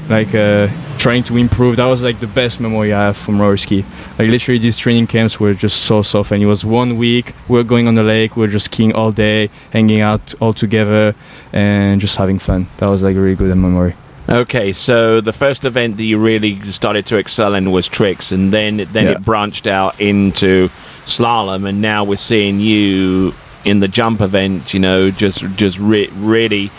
like 0.09 0.35
uh, 0.35 0.67
trying 0.97 1.23
to 1.23 1.37
improve. 1.37 1.77
That 1.77 1.85
was 1.85 2.03
like 2.03 2.19
the 2.19 2.27
best 2.27 2.59
memory 2.59 2.93
I 2.93 3.05
have 3.07 3.17
from 3.17 3.39
roller 3.39 3.57
ski. 3.57 3.83
Like 4.19 4.29
literally, 4.29 4.59
these 4.59 4.77
training 4.77 5.07
camps 5.07 5.39
were 5.39 5.53
just 5.53 5.83
so 5.85 6.01
soft, 6.01 6.31
and 6.31 6.41
It 6.41 6.45
was 6.45 6.63
one 6.65 6.97
week. 6.97 7.33
We 7.47 7.57
were 7.57 7.63
going 7.63 7.87
on 7.87 7.95
the 7.95 8.03
lake. 8.03 8.35
We 8.35 8.41
were 8.41 8.51
just 8.51 8.65
skiing 8.65 8.93
all 8.93 9.11
day, 9.11 9.49
hanging 9.71 10.01
out 10.01 10.33
all 10.39 10.53
together, 10.53 11.15
and 11.51 12.01
just 12.01 12.15
having 12.17 12.39
fun. 12.39 12.67
That 12.77 12.87
was 12.89 13.01
like 13.03 13.15
a 13.15 13.19
really 13.19 13.35
good 13.35 13.55
memory. 13.55 13.95
Okay, 14.29 14.71
so 14.71 15.19
the 15.19 15.33
first 15.33 15.65
event 15.65 15.97
that 15.97 16.05
you 16.05 16.17
really 16.17 16.57
started 16.71 17.05
to 17.07 17.17
excel 17.17 17.53
in 17.55 17.71
was 17.71 17.87
tricks, 17.89 18.31
and 18.31 18.53
then 18.53 18.77
then 18.77 19.05
Yeah. 19.05 19.11
it 19.11 19.23
branched 19.23 19.67
out 19.67 19.99
into 19.99 20.69
slalom, 21.05 21.67
and 21.67 21.81
now 21.81 22.03
we're 22.05 22.15
seeing 22.15 22.59
you 22.59 23.33
in 23.65 23.79
the 23.79 23.87
jump 23.89 24.21
event. 24.21 24.73
You 24.73 24.79
know, 24.79 25.11
just 25.11 25.41
just 25.57 25.77
re- 25.77 26.09
really, 26.15 26.71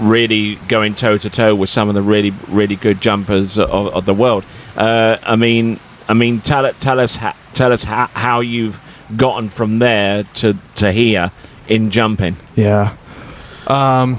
really 0.00 0.56
going 0.68 0.94
toe 0.94 1.18
to 1.18 1.30
toe 1.30 1.54
with 1.54 1.70
some 1.70 1.88
of 1.88 1.94
the 1.94 2.02
really 2.02 2.32
really 2.48 2.76
good 2.76 3.00
jumpers 3.00 3.58
of, 3.58 3.70
of 3.70 4.04
the 4.04 4.14
world. 4.14 4.44
Uh, 4.76 5.18
I 5.22 5.36
mean, 5.36 5.78
I 6.08 6.14
mean, 6.14 6.40
tell 6.40 6.64
it, 6.64 6.80
tell 6.80 7.00
us, 7.00 7.16
ha- 7.16 7.36
tell 7.52 7.72
us 7.72 7.84
how, 7.84 8.06
how 8.06 8.40
you've 8.40 8.80
gotten 9.16 9.48
from 9.48 9.78
there 9.78 10.24
to 10.34 10.56
to 10.76 10.92
here 10.92 11.30
in 11.68 11.90
jumping. 11.90 12.36
Yeah. 12.56 12.96
Um, 13.66 14.18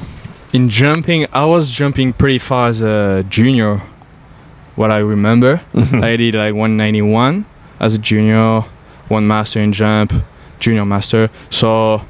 in 0.54 0.70
jumping, 0.70 1.28
I 1.34 1.46
was 1.46 1.72
jumping 1.72 2.14
pretty 2.14 2.40
far 2.40 2.68
as 2.68 2.82
a 2.82 3.26
junior. 3.30 3.82
What 4.76 4.92
I 4.92 5.00
remember, 5.00 5.62
I 5.74 6.16
did 6.16 6.36
like 6.36 6.54
191 6.54 7.46
as 7.80 7.96
a 7.96 7.98
junior, 7.98 8.62
one 9.10 9.28
master 9.28 9.60
in 9.60 9.74
jump, 9.74 10.14
junior 10.60 10.86
master. 10.86 11.30
So 11.50 12.06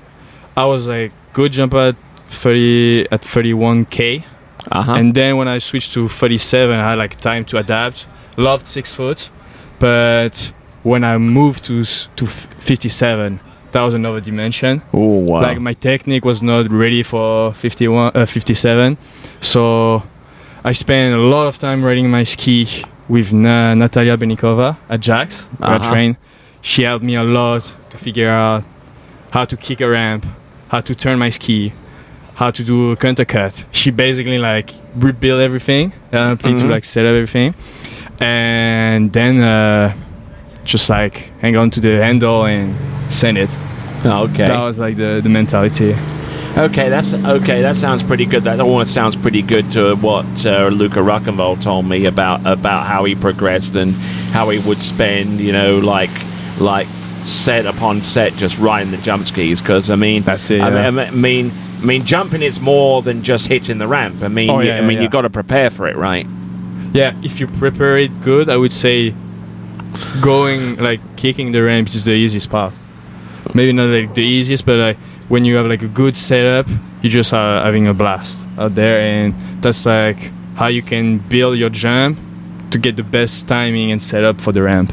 I 0.56 0.66
was 0.66 0.88
like 0.88 1.12
good 1.34 1.52
jumper 1.52 1.96
30 2.30 3.08
at 3.12 3.22
31k, 3.22 4.24
Uh-huh. 4.72 4.94
and 4.94 5.14
then 5.14 5.38
when 5.38 5.48
I 5.48 5.60
switched 5.60 5.94
to 5.94 6.08
37, 6.08 6.76
I 6.76 6.90
had 6.90 6.98
like 6.98 7.16
time 7.18 7.44
to 7.46 7.58
adapt. 7.58 8.06
Loved 8.38 8.66
six 8.68 8.94
foot, 8.96 9.30
but 9.80 10.54
when 10.84 11.04
I 11.04 11.18
moved 11.18 11.64
to 11.66 11.84
to 12.16 12.26
57, 12.26 13.40
that 13.72 13.82
was 13.84 13.94
another 13.94 14.20
dimension 14.22 14.82
oh 14.94 15.20
wow! 15.30 15.42
like 15.42 15.60
my 15.60 15.74
technique 15.74 16.26
was 16.26 16.42
not 16.42 16.72
ready 16.72 17.04
for 17.04 17.54
51 17.54 18.12
uh, 18.16 18.26
57 18.26 18.98
so 19.42 20.02
i 20.66 20.72
spent 20.74 21.14
a 21.14 21.18
lot 21.20 21.46
of 21.46 21.60
time 21.60 21.86
riding 21.86 22.10
my 22.10 22.24
ski 22.24 22.68
with 23.08 23.32
Na- 23.32 23.76
natalia 23.76 24.18
Berdnikava 24.18 24.76
at 24.90 25.02
jax 25.02 25.42
where 25.60 25.70
Uh-huh. 25.76 25.86
i 25.86 25.92
train 25.92 26.18
she 26.62 26.82
helped 26.84 27.04
me 27.06 27.14
a 27.16 27.24
lot 27.24 27.62
to 27.92 27.98
figure 28.00 28.30
out 28.30 28.64
how 29.32 29.46
to 29.46 29.56
kick 29.56 29.82
a 29.82 29.88
ramp 29.88 30.26
how 30.70 30.82
to 30.82 30.96
turn 30.96 31.20
my 31.20 31.30
ski 31.30 31.72
how 32.40 32.50
to 32.52 32.64
do 32.64 32.92
a 32.92 32.96
counter 32.96 33.26
cut 33.26 33.66
she 33.72 33.92
basically 33.92 34.40
like 34.40 34.68
rebuilt 34.96 35.42
everything 35.42 35.92
uh, 36.14 36.36
to 36.36 36.48
Mhm. 36.48 36.70
like 36.76 36.86
set 36.86 37.06
up 37.06 37.14
everything 37.22 37.54
and 38.20 39.12
then 39.14 39.34
uh, 39.42 39.94
just 40.64 40.90
like 40.90 41.16
hang 41.42 41.56
on 41.58 41.70
to 41.70 41.80
the 41.80 41.94
handle 42.06 42.46
and 42.46 42.76
send 43.12 43.38
it 43.38 43.50
okay. 44.06 44.46
that 44.48 44.60
was 44.60 44.80
like 44.80 44.96
the, 44.98 45.20
the 45.24 45.30
mentality. 45.30 45.96
Okay, 46.58 46.90
that's 46.90 47.14
okay. 47.14 47.62
That 47.62 47.78
sounds 47.78 48.02
pretty 48.04 48.26
good. 48.26 48.44
That 48.44 48.60
almost 48.60 48.92
sounds 48.94 49.16
pretty 49.16 49.44
good 49.44 49.70
to 49.72 49.96
what 49.98 50.26
uh, 50.46 50.68
Luca 50.70 51.00
Ruckenwald 51.00 51.62
told 51.62 51.86
me 51.86 52.06
about 52.06 52.46
about 52.46 52.88
how 52.88 53.06
he 53.06 53.14
progressed 53.16 53.76
and 53.76 53.94
how 54.34 54.50
he 54.50 54.58
would 54.68 54.82
spend, 54.82 55.40
you 55.40 55.52
know, 55.54 55.78
like 55.78 56.10
like 56.60 56.88
set 57.24 57.66
upon 57.66 58.02
set 58.02 58.34
just 58.36 58.58
riding 58.58 58.92
the 58.92 58.98
jump 58.98 59.26
skis. 59.26 59.62
Because 59.62 59.90
I 59.92 59.96
mean, 59.96 60.24
That's 60.24 60.50
it, 60.50 60.60
I, 60.60 60.70
yeah. 60.70 60.90
mean, 60.90 61.08
I 61.08 61.12
mean, 61.12 61.52
I 61.82 61.86
mean, 61.86 62.04
jumping 62.04 62.42
is 62.42 62.60
more 62.60 63.02
than 63.02 63.24
just 63.24 63.48
hitting 63.48 63.78
the 63.78 63.88
ramp. 63.88 64.22
I 64.24 64.28
mean, 64.28 64.50
Oh, 64.50 64.60
you- 64.60 64.68
yeah, 64.68 64.78
I 64.78 64.82
mean, 64.82 64.98
yeah, 64.98 65.04
you 65.04 65.10
got 65.10 65.22
to 65.22 65.30
prepare 65.30 65.70
for 65.70 65.88
it, 65.88 65.96
right? 65.96 66.28
Yeah, 66.94 67.14
if 67.24 67.40
you 67.40 67.48
prepare 67.48 67.96
it 67.98 68.20
good, 68.22 68.50
I 68.50 68.58
would 68.58 68.74
say 68.74 69.14
going 70.22 70.76
like 70.78 71.00
kicking 71.18 71.52
the 71.52 71.64
ramp 71.64 71.88
is 71.90 72.04
the 72.04 72.12
easiest 72.14 72.50
part. 72.50 72.74
Maybe 73.54 73.72
not 73.74 73.88
like 73.90 74.14
the 74.14 74.24
easiest, 74.24 74.66
but 74.66 74.78
like 74.78 74.98
when 75.30 75.46
you 75.46 75.56
have 75.56 75.66
like 75.68 75.82
a 75.84 75.88
good 75.88 76.16
setup, 76.18 76.68
you 77.02 77.10
just 77.10 77.34
are 77.34 77.64
having 77.64 77.88
a 77.88 77.94
blast 77.94 78.40
out 78.58 78.76
there, 78.76 79.00
and 79.02 79.34
that's 79.62 79.86
like 79.86 80.32
how 80.56 80.68
you 80.68 80.82
can 80.82 81.20
build 81.30 81.58
your 81.58 81.70
jump 81.70 82.20
to 82.72 82.78
get 82.78 82.96
the 82.98 83.04
best 83.04 83.48
timing 83.48 83.92
and 83.92 84.02
setup 84.04 84.40
for 84.42 84.52
the 84.52 84.62
ramp. 84.62 84.92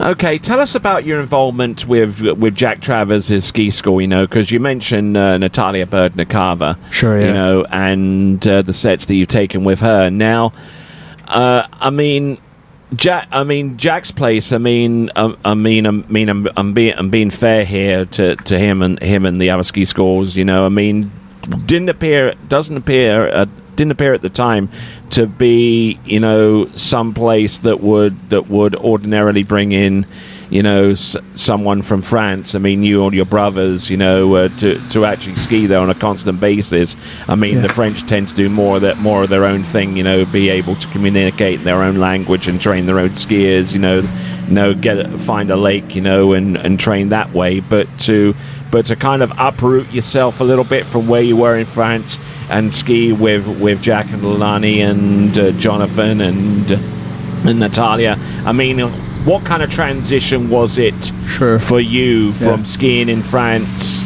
Okay, 0.00 0.38
tell 0.38 0.58
us 0.58 0.74
about 0.74 1.04
your 1.04 1.20
involvement 1.20 1.86
with 1.86 2.20
with 2.20 2.54
Jack 2.54 2.80
Travers' 2.80 3.44
ski 3.44 3.70
school. 3.70 4.00
You 4.00 4.08
know, 4.08 4.26
because 4.26 4.50
you 4.50 4.58
mentioned 4.58 5.16
uh, 5.16 5.38
Natalia 5.38 5.86
Berdnikava. 5.86 6.76
Sure, 6.92 7.20
you 7.20 7.32
know, 7.32 7.64
and 7.66 8.44
uh, 8.46 8.62
the 8.62 8.72
sets 8.72 9.06
that 9.06 9.14
you've 9.14 9.28
taken 9.28 9.64
with 9.64 9.80
her. 9.80 10.10
Now, 10.10 10.52
uh, 11.28 11.66
I 11.72 11.90
mean, 11.90 12.38
Jack, 12.94 13.28
I 13.32 13.44
mean 13.44 13.78
Jack's 13.78 14.10
place. 14.10 14.52
I 14.52 14.58
mean, 14.58 15.10
um, 15.16 15.38
I 15.44 15.54
mean, 15.54 15.86
I 15.86 15.90
mean, 15.90 16.28
I'm, 16.28 16.48
I'm 16.56 16.72
being, 16.74 16.94
I'm 16.96 17.10
being 17.10 17.30
fair 17.30 17.64
here 17.64 18.04
to, 18.04 18.36
to 18.36 18.58
him 18.58 18.82
and 18.82 19.00
him 19.02 19.24
and 19.24 19.40
the 19.40 19.50
other 19.50 19.62
ski 19.62 19.84
schools. 19.84 20.36
You 20.36 20.44
know, 20.44 20.66
I 20.66 20.68
mean, 20.68 21.10
didn't 21.64 21.88
appear, 21.88 22.34
doesn't 22.48 22.76
appear, 22.76 23.28
uh, 23.28 23.46
didn't 23.76 23.92
appear 23.92 24.12
at 24.14 24.22
the 24.22 24.30
time 24.30 24.68
to 25.10 25.26
be, 25.26 25.98
you 26.04 26.20
know, 26.20 26.68
some 26.74 27.14
place 27.14 27.58
that 27.58 27.80
would 27.80 28.30
that 28.30 28.48
would 28.48 28.74
ordinarily 28.76 29.42
bring 29.42 29.72
in, 29.72 30.06
you 30.50 30.62
know, 30.62 30.90
s- 30.90 31.16
someone 31.34 31.82
from 31.82 32.02
France. 32.02 32.54
I 32.54 32.58
mean, 32.58 32.82
you 32.82 33.02
or 33.02 33.12
your 33.14 33.24
brothers, 33.24 33.88
you 33.90 33.96
know, 33.96 34.34
uh, 34.34 34.48
to 34.58 34.78
to 34.90 35.04
actually 35.04 35.36
ski 35.36 35.66
there 35.66 35.78
on 35.80 35.90
a 35.90 35.94
constant 35.94 36.40
basis. 36.40 36.96
I 37.28 37.34
mean, 37.34 37.56
Yeah. 37.56 37.62
the 37.62 37.68
French 37.70 38.06
tend 38.06 38.28
to 38.28 38.34
do 38.34 38.48
more 38.48 38.76
of 38.76 38.82
that, 38.82 38.98
more 38.98 39.22
of 39.22 39.30
their 39.30 39.44
own 39.44 39.62
thing. 39.62 39.96
You 39.96 40.04
know, 40.04 40.24
be 40.24 40.48
able 40.50 40.76
to 40.76 40.86
communicate 40.88 41.58
in 41.60 41.64
their 41.64 41.82
own 41.82 41.96
language 41.96 42.48
and 42.48 42.60
train 42.60 42.86
their 42.86 42.98
own 42.98 43.10
skiers. 43.10 43.72
You 43.72 43.80
know, 43.80 43.98
you 44.48 44.54
know, 44.54 44.74
get 44.74 45.06
find 45.20 45.50
a 45.50 45.56
lake, 45.56 45.94
you 45.94 46.00
know, 46.02 46.32
and 46.32 46.56
and 46.56 46.78
train 46.78 47.08
that 47.10 47.32
way. 47.32 47.60
But 47.60 47.86
to 48.00 48.34
but 48.70 48.86
to 48.86 48.96
kind 48.96 49.22
of 49.22 49.30
uproot 49.38 49.92
yourself 49.92 50.40
a 50.40 50.44
little 50.44 50.64
bit 50.64 50.86
from 50.86 51.06
where 51.06 51.20
you 51.20 51.36
were 51.36 51.56
in 51.58 51.66
France 51.66 52.18
and 52.52 52.72
ski 52.72 53.12
with 53.12 53.46
with 53.60 53.80
Jack 53.82 54.06
and 54.12 54.22
Lani 54.38 54.80
and 54.82 55.36
uh, 55.38 55.50
Jonathan 55.52 56.20
and 56.20 56.70
and 57.46 57.58
Natalia. 57.58 58.16
I 58.46 58.52
mean, 58.52 58.78
what 59.24 59.44
kind 59.44 59.62
of 59.62 59.70
transition 59.70 60.48
was 60.50 60.78
it 60.78 61.12
Sure. 61.28 61.58
for 61.58 61.80
you 61.80 62.32
from 62.34 62.60
Yeah. 62.60 62.74
skiing 62.74 63.08
in 63.08 63.22
France 63.22 64.04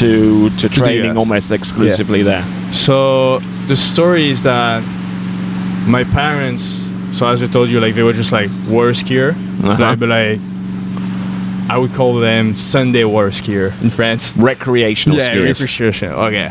to 0.00 0.50
to 0.60 0.68
training 0.68 1.16
almost 1.16 1.50
exclusively 1.52 2.22
there? 2.22 2.44
So 2.72 3.40
the 3.68 3.76
story 3.76 4.28
is 4.30 4.42
that 4.42 4.82
my 5.86 6.04
parents, 6.04 6.86
so 7.12 7.26
as 7.28 7.42
I 7.42 7.46
told 7.46 7.68
you, 7.70 7.80
like 7.80 7.94
they 7.94 8.02
were 8.02 8.12
just 8.16 8.32
like 8.32 8.50
water 8.68 8.92
skier, 8.94 9.30
Uh-huh. 9.32 9.76
like, 9.78 9.98
but 10.00 10.08
like 10.08 10.40
I 11.70 11.76
would 11.76 11.92
call 11.94 12.14
them 12.20 12.54
Sunday 12.54 13.04
water 13.04 13.30
skier 13.30 13.72
in 13.82 13.90
France. 13.90 14.34
Recreational 14.36 15.18
yeah, 15.18 15.28
skiers. 15.28 15.60
recreation. 15.60 16.12
Okay, 16.12 16.50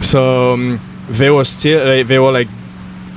so 0.00 0.54
um, 0.54 0.80
they 1.08 1.30
were 1.30 1.44
still 1.44 1.86
like, 1.86 2.06
they 2.06 2.18
were 2.18 2.32
like 2.32 2.48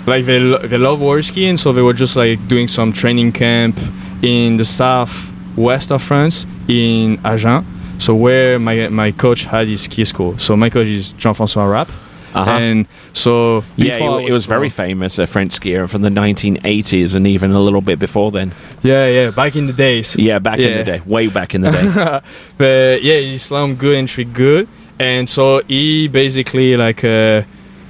like 0.05 0.25
they 0.25 0.39
lo- 0.39 0.59
they 0.59 0.77
love 0.77 1.01
water 1.01 1.21
skiing, 1.21 1.57
so 1.57 1.71
they 1.71 1.81
were 1.81 1.93
just 1.93 2.15
like 2.15 2.45
doing 2.47 2.67
some 2.67 2.91
training 2.91 3.31
camp 3.31 3.77
in 4.21 4.57
the 4.57 4.65
south 4.65 5.31
west 5.55 5.91
of 5.91 6.01
France 6.01 6.45
in 6.67 7.19
Agen. 7.23 7.65
So 7.99 8.15
where 8.15 8.59
my 8.59 8.87
my 8.89 9.11
coach 9.11 9.43
had 9.43 9.67
his 9.67 9.83
ski 9.83 10.05
school. 10.05 10.37
So 10.37 10.55
my 10.55 10.69
coach 10.69 10.87
is 10.87 11.13
Jean-François 11.13 11.69
Rapp. 11.69 11.91
Uh-huh. 12.33 12.51
And 12.51 12.87
so 13.13 13.63
yeah, 13.75 13.97
it, 13.97 14.29
it 14.29 14.33
was 14.33 14.45
very 14.45 14.69
famous, 14.69 15.17
a 15.17 15.25
French 15.25 15.59
skier 15.59 15.89
from 15.89 16.03
the 16.03 16.09
1980s 16.09 17.15
and 17.15 17.25
even 17.25 17.51
a 17.51 17.59
little 17.59 17.81
bit 17.81 17.97
before 17.97 18.29
then. 18.29 18.53
Yeah, 18.83 19.07
yeah, 19.07 19.31
back 19.31 19.55
in 19.55 19.65
the 19.65 19.73
days. 19.73 20.15
Yeah, 20.15 20.37
back 20.37 20.59
in 20.59 20.77
the 20.77 20.83
day, 20.83 21.01
way 21.05 21.27
back 21.27 21.55
in 21.55 21.61
the 21.61 21.71
day. 21.71 22.21
but 22.57 23.03
yeah, 23.03 23.19
he 23.19 23.37
slam 23.37 23.75
good 23.75 23.95
and 23.95 24.07
trick 24.07 24.31
good, 24.31 24.67
and 24.99 25.27
so 25.27 25.61
he 25.67 26.07
basically 26.07 26.75
like 26.77 27.03
uh, 27.03 27.43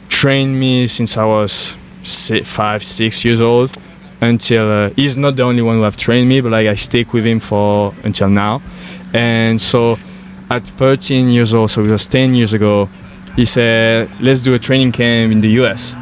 trained 0.08 0.60
me 0.60 0.88
since 0.88 1.18
I 1.18 1.26
was 1.26 1.76
si 2.04 2.44
five, 2.44 2.84
six 2.84 3.26
years 3.26 3.42
old. 3.42 3.78
Until 4.22 4.70
uh, 4.70 4.90
he's 4.98 5.16
not 5.16 5.38
the 5.38 5.44
only 5.44 5.62
one 5.62 5.78
who 5.78 5.84
have 5.84 5.96
trained 5.96 6.28
me, 6.28 6.42
but 6.42 6.52
like 6.52 6.68
I 6.68 6.76
stick 6.76 7.14
with 7.14 7.26
him 7.26 7.40
for 7.40 7.94
until 8.04 8.28
now. 8.30 8.62
And 9.14 9.62
so 9.62 9.98
at 10.50 10.68
13 10.68 11.30
years 11.30 11.54
old, 11.54 11.72
so 11.72 11.86
it 11.86 11.90
was 11.90 12.06
10 12.06 12.36
years 12.36 12.52
ago, 12.52 12.90
he 13.38 13.46
said, 13.46 14.12
"Let's 14.20 14.42
do 14.42 14.54
a 14.54 14.60
training 14.60 14.92
camp 14.92 15.32
in 15.32 15.40
the 15.40 15.50
U.S." 15.62 15.96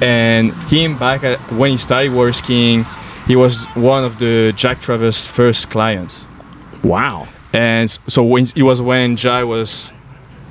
And 0.00 0.54
him 0.70 0.96
back 0.96 1.22
at, 1.22 1.38
when 1.52 1.72
he 1.72 1.76
started 1.76 2.14
water 2.14 2.32
skiing, 2.32 2.86
he 3.26 3.36
was 3.36 3.62
one 3.74 4.04
of 4.04 4.18
the 4.18 4.54
Jack 4.56 4.80
Travers' 4.80 5.26
first 5.26 5.68
clients 5.68 6.24
wow. 6.82 7.28
and 7.52 7.90
so 8.08 8.22
when 8.22 8.46
it 8.56 8.62
was 8.62 8.80
when 8.82 9.16
Jai 9.16 9.44
was 9.44 9.92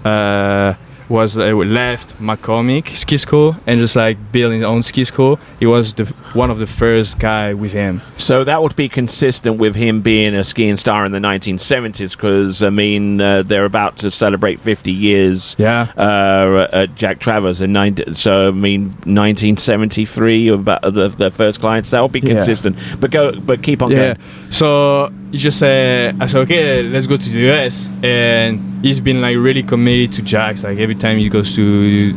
uh, 0.05 0.73
was 1.09 1.37
uh, 1.37 1.47
left 1.55 2.15
McCormick 2.19 2.95
ski 2.95 3.17
school 3.17 3.55
and 3.65 3.79
just 3.79 3.95
like 3.95 4.31
building 4.31 4.59
his 4.59 4.67
own 4.67 4.83
ski 4.83 5.03
school. 5.03 5.39
He 5.59 5.65
was 5.65 5.93
the 5.93 6.05
one 6.33 6.51
of 6.51 6.59
the 6.59 6.67
first 6.67 7.19
guy 7.19 7.53
with 7.53 7.73
him. 7.73 8.01
So 8.29 8.43
that 8.43 8.61
would 8.61 8.75
be 8.75 8.87
consistent 8.89 9.57
with 9.57 9.73
him 9.73 10.01
being 10.03 10.35
a 10.35 10.43
skiing 10.43 10.77
star 10.77 11.03
in 11.03 11.11
the 11.13 11.17
1970s, 11.17 12.11
because 12.15 12.61
I 12.61 12.69
mean 12.69 13.19
uh, 13.19 13.41
they're 13.41 13.65
about 13.65 13.97
to 13.97 14.11
celebrate 14.11 14.59
50 14.59 14.91
years. 14.91 15.55
Yeah. 15.57 15.91
Uh, 15.97 16.67
at 16.71 16.93
Jack 16.93 17.17
Travers 17.21 17.59
in 17.59 17.73
90, 17.73 18.13
so 18.13 18.49
I 18.49 18.51
mean 18.51 18.89
1973 19.07 20.49
about 20.49 20.81
the, 20.83 21.07
the 21.09 21.31
first 21.31 21.59
clients 21.59 21.89
that 21.89 22.01
would 22.01 22.11
be 22.11 22.19
Yeah. 22.19 22.35
consistent. 22.35 22.77
But 22.99 23.09
go, 23.09 23.31
but 23.39 23.63
keep 23.63 23.81
on 23.81 23.89
Yeah. 23.89 23.97
going. 23.97 24.17
So 24.51 25.11
he 25.31 25.39
just 25.39 25.57
said, 25.57 26.15
I 26.21 26.27
said, 26.27 26.41
okay, 26.41 26.83
let's 26.83 27.07
go 27.07 27.17
to 27.17 27.29
the 27.29 27.49
US. 27.49 27.89
And 28.03 28.59
he's 28.83 28.99
been 28.99 29.21
like 29.21 29.37
really 29.37 29.63
committed 29.63 30.13
to 30.13 30.21
Jack's. 30.21 30.63
Like 30.63 30.77
every 30.77 30.93
time 30.93 31.17
he 31.17 31.29
goes 31.29 31.55
to 31.55 32.13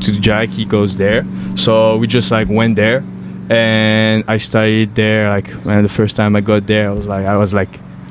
to 0.00 0.20
Jack, 0.20 0.50
he 0.50 0.66
goes 0.66 0.96
there. 0.96 1.24
So 1.56 1.96
we 1.96 2.06
just 2.06 2.30
like 2.30 2.48
went 2.50 2.76
there, 2.76 3.02
and 3.52 4.24
I 4.28 4.36
studied 4.38 4.94
there. 4.94 5.28
Like 5.28 5.48
when 5.64 5.82
the 5.82 5.88
first 5.88 6.16
time 6.16 6.36
I 6.36 6.40
got 6.40 6.66
there, 6.66 6.88
I 6.90 6.92
was 6.92 7.06
like, 7.06 7.26
I 7.26 7.36
was 7.36 7.52
like, 7.54 7.68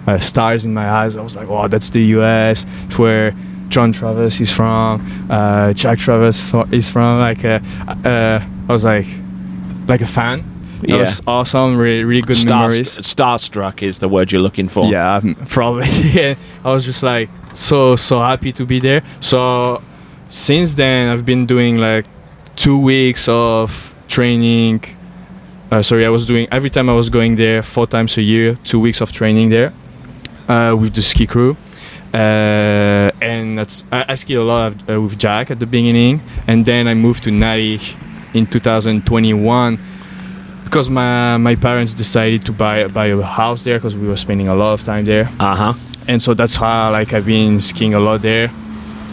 uh, 0.08 0.20
stars 0.20 0.66
in 0.66 0.74
my 0.74 0.90
eyes. 0.90 1.16
I 1.16 1.22
was 1.22 1.36
like, 1.36 1.48
wow, 1.50 1.68
that's 1.68 1.90
the 1.90 2.02
US. 2.18 2.66
It's 2.86 2.98
where 3.00 3.36
John 3.70 3.92
Travers 3.94 4.40
is 4.42 4.52
from. 4.52 5.02
Uh, 5.30 5.74
Jack 5.74 5.98
Travers 6.00 6.42
is 6.72 6.90
from. 6.90 7.20
Like, 7.20 7.44
uh, 7.46 7.60
uh, 8.06 8.40
I 8.70 8.72
was 8.72 8.84
like, 8.86 9.06
like 9.88 10.02
a 10.02 10.08
fan. 10.08 10.44
It 10.84 10.90
Yeah. 10.90 10.98
was 11.02 11.22
awesome. 11.28 11.78
Really, 11.78 12.04
really 12.04 12.22
good 12.24 12.36
Star, 12.36 12.68
memories. 12.68 12.98
starstruck 12.98 13.84
is 13.84 14.00
the 14.00 14.10
word 14.10 14.32
you're 14.32 14.42
looking 14.42 14.68
for. 14.70 14.86
Yeah, 14.92 15.22
probably. 15.48 15.88
yeah. 16.12 16.34
I 16.66 16.72
was 16.74 16.84
just 16.86 17.04
like 17.04 17.30
so 17.54 17.96
so 17.96 18.20
happy 18.20 18.52
to 18.54 18.66
be 18.66 18.80
there. 18.80 19.02
So 19.20 19.82
since 20.30 20.74
then, 20.74 21.10
I've 21.10 21.24
been 21.26 21.46
doing 21.46 21.78
like 21.78 22.06
two 22.56 22.78
weeks 22.80 23.28
of 23.30 23.94
training. 24.08 24.82
Uh, 25.72 25.82
sorry, 25.82 26.06
I 26.06 26.10
was 26.10 26.26
doing 26.26 26.48
every 26.52 26.70
time 26.70 26.90
I 26.90 26.94
was 26.94 27.10
going 27.10 27.36
there 27.38 27.64
four 27.64 27.88
times 27.88 28.18
a 28.18 28.22
year, 28.22 28.56
two 28.64 28.80
weeks 28.80 29.00
of 29.02 29.12
training 29.14 29.50
there 29.50 29.74
uh, 30.50 30.76
with 30.78 30.94
the 30.96 31.02
ski 31.02 31.26
crew. 31.26 31.56
Uh, 32.14 33.10
and 33.22 33.58
that's 33.58 33.86
I, 33.90 34.06
I 34.10 34.16
skied 34.16 34.36
a 34.38 34.44
lot 34.44 34.74
of, 34.74 34.90
uh, 34.90 35.02
with 35.02 35.18
Jack 35.18 35.50
at 35.50 35.60
the 35.60 35.66
beginning, 35.66 36.22
and 36.46 36.66
then 36.66 36.88
I 36.90 36.94
moved 36.94 37.24
to 37.24 37.32
Nari 37.32 37.80
in 38.34 38.46
2021 38.48 39.80
because 40.66 40.90
my 40.90 41.38
my 41.38 41.56
parents 41.56 41.94
decided 41.94 42.46
to 42.48 42.52
buy 42.52 42.88
buy 42.88 43.06
a 43.08 43.22
house 43.22 43.64
there 43.64 43.78
because 43.78 43.96
we 43.98 44.08
were 44.10 44.18
spending 44.18 44.50
a 44.50 44.56
lot 44.56 44.74
of 44.74 44.84
time 44.84 45.06
there, 45.06 45.30
Uh 45.40 45.56
huh. 45.56 45.74
and 46.10 46.22
so 46.22 46.34
that's 46.34 46.56
how 46.58 46.92
like 46.92 47.14
I've 47.14 47.26
been 47.26 47.62
skiing 47.62 47.94
a 47.94 48.00
lot 48.00 48.22
there. 48.22 48.52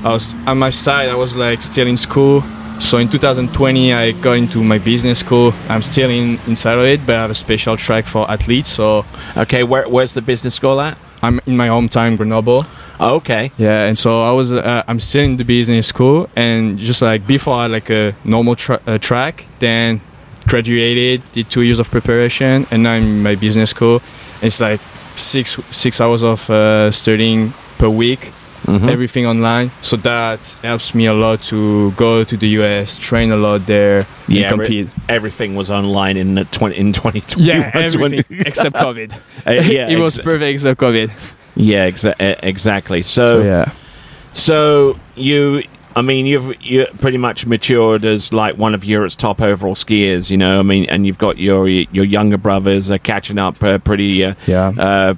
I 0.05 0.13
was 0.13 0.35
on 0.47 0.59
my 0.59 0.71
side. 0.71 1.09
I 1.09 1.15
was 1.15 1.37
like 1.37 1.63
still 1.63 1.87
in 1.87 1.97
school. 1.97 2.43
So 2.81 2.99
in 2.99 3.09
2020, 3.09 3.93
I 3.93 4.13
got 4.13 4.33
into 4.33 4.63
my 4.63 4.79
business 4.79 5.19
school. 5.19 5.53
I'm 5.69 5.83
still 5.83 6.09
in 6.11 6.39
inside 6.47 6.79
of 6.79 6.85
it, 6.85 7.05
but 7.05 7.17
I 7.17 7.21
have 7.23 7.31
a 7.31 7.35
special 7.35 7.77
track 7.77 8.07
for 8.07 8.31
athletes. 8.31 8.71
So 8.71 9.05
Okay, 9.37 9.63
where, 9.65 9.89
where's 9.89 10.15
the 10.15 10.23
business 10.23 10.55
school 10.55 10.81
at? 10.81 10.97
I'm 11.23 11.41
in 11.47 11.57
my 11.57 11.69
hometown, 11.69 12.17
Grenoble. 12.17 12.65
Okay. 13.01 13.51
Yeah, 13.59 13.85
and 13.87 13.99
so 13.99 14.23
I 14.23 14.31
was 14.33 14.53
uh, 14.53 14.85
I'm 14.87 15.01
still 15.01 15.25
in 15.25 15.37
the 15.37 15.45
business 15.45 15.87
school, 15.89 16.29
and 16.37 16.79
just 16.79 17.03
like 17.03 17.27
before 17.27 17.55
I 17.57 17.63
had 17.63 17.71
like 17.73 17.91
a 17.91 18.15
normal 18.25 18.55
tra- 18.57 18.81
uh, 18.87 18.99
track, 18.99 19.45
then 19.59 20.01
graduated, 20.47 21.23
did 21.33 21.51
two 21.51 21.63
years 21.63 21.79
of 21.81 21.91
preparation, 21.91 22.67
and 22.71 22.83
now 22.85 22.93
I'm 22.93 23.03
in 23.03 23.23
my 23.23 23.35
business 23.35 23.71
school. 23.71 24.01
It's 24.41 24.61
like 24.61 24.81
six 25.17 25.59
six 25.73 26.01
hours 26.01 26.23
of 26.23 26.49
uh, 26.49 26.91
studying 26.93 27.53
per 27.79 27.89
week, 27.89 28.33
Mhm. 28.67 28.91
everything 28.91 29.27
online. 29.27 29.71
So 29.83 29.97
that 29.99 30.57
helps 30.63 30.95
me 30.95 31.07
a 31.07 31.15
lot 31.15 31.43
to 31.45 31.91
go 31.93 32.25
to 32.25 32.37
the 32.37 32.49
US, 32.61 32.99
train 32.99 33.31
a 33.33 33.37
lot 33.37 33.67
there, 33.67 34.05
Yeah, 34.27 34.49
and 34.53 34.61
compete. 34.61 34.89
Everything 35.09 35.55
was 35.55 35.71
online 35.71 36.17
in 36.17 36.35
20, 36.51 36.77
in 36.77 36.93
2020. 36.93 37.43
Yeah, 37.45 37.71
everything 37.75 38.25
except 38.47 38.77
COVID. 38.77 39.13
Uh, 39.47 39.51
yeah, 39.53 39.89
it 39.95 39.99
was 39.99 40.17
exa- 40.19 40.25
perfect 40.25 40.53
except 40.55 40.81
COVID. 40.81 41.11
yeah, 41.57 41.89
exa- 41.91 42.39
exactly. 42.43 43.03
So, 43.03 43.41
So 43.41 43.43
yeah. 43.45 43.71
so 44.33 44.99
you, 45.17 45.63
I 45.97 46.03
mean, 46.03 46.27
you've 46.27 46.55
you 46.63 46.87
pretty 47.01 47.19
much 47.19 47.47
matured 47.47 48.05
as 48.05 48.33
like 48.33 48.57
one 48.59 48.75
of 48.75 48.85
Europe's 48.85 49.17
top 49.17 49.41
overall 49.41 49.75
skiers. 49.75 50.31
You 50.31 50.37
know, 50.37 50.59
I 50.59 50.63
mean, 50.63 50.85
and 50.91 51.07
you've 51.07 51.19
got 51.19 51.39
your 51.39 51.67
your 51.69 52.05
younger 52.05 52.39
brothers 52.39 52.91
uh, 52.91 52.99
catching 52.99 53.39
up 53.39 53.63
uh, 53.63 53.79
pretty, 53.79 54.25
uh, 54.25 54.35
Yeah. 54.47 54.69
uh, 54.79 55.15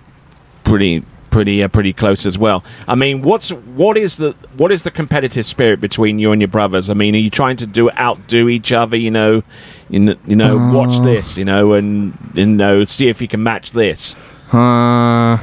pretty. 0.64 1.02
Pretty, 1.30 1.62
uh, 1.62 1.68
pretty 1.68 1.92
close 1.92 2.26
as 2.26 2.36
well. 2.36 2.64
I 2.88 2.96
mean, 2.96 3.22
what's 3.22 3.50
what 3.50 3.96
is 3.96 4.16
the 4.16 4.34
what 4.56 4.72
is 4.72 4.82
the 4.82 4.90
competitive 4.90 5.46
spirit 5.46 5.80
between 5.80 6.18
you 6.18 6.32
and 6.32 6.40
your 6.40 6.48
brothers? 6.48 6.90
I 6.90 6.94
mean, 6.94 7.14
are 7.14 7.18
you 7.18 7.30
trying 7.30 7.56
to 7.58 7.66
do 7.66 7.88
outdo 7.92 8.48
each 8.48 8.72
other? 8.72 8.96
You 8.96 9.12
know, 9.12 9.42
you 9.88 10.00
know, 10.00 10.16
you 10.26 10.34
know 10.34 10.56
watch 10.74 10.96
Uh. 10.96 11.04
this, 11.04 11.36
you 11.38 11.44
know, 11.44 11.72
and 11.74 12.18
you 12.34 12.46
know, 12.46 12.82
see 12.82 13.06
if 13.08 13.22
you 13.22 13.28
can 13.28 13.42
match 13.44 13.70
this. 13.70 14.16
Uh, 14.52 15.38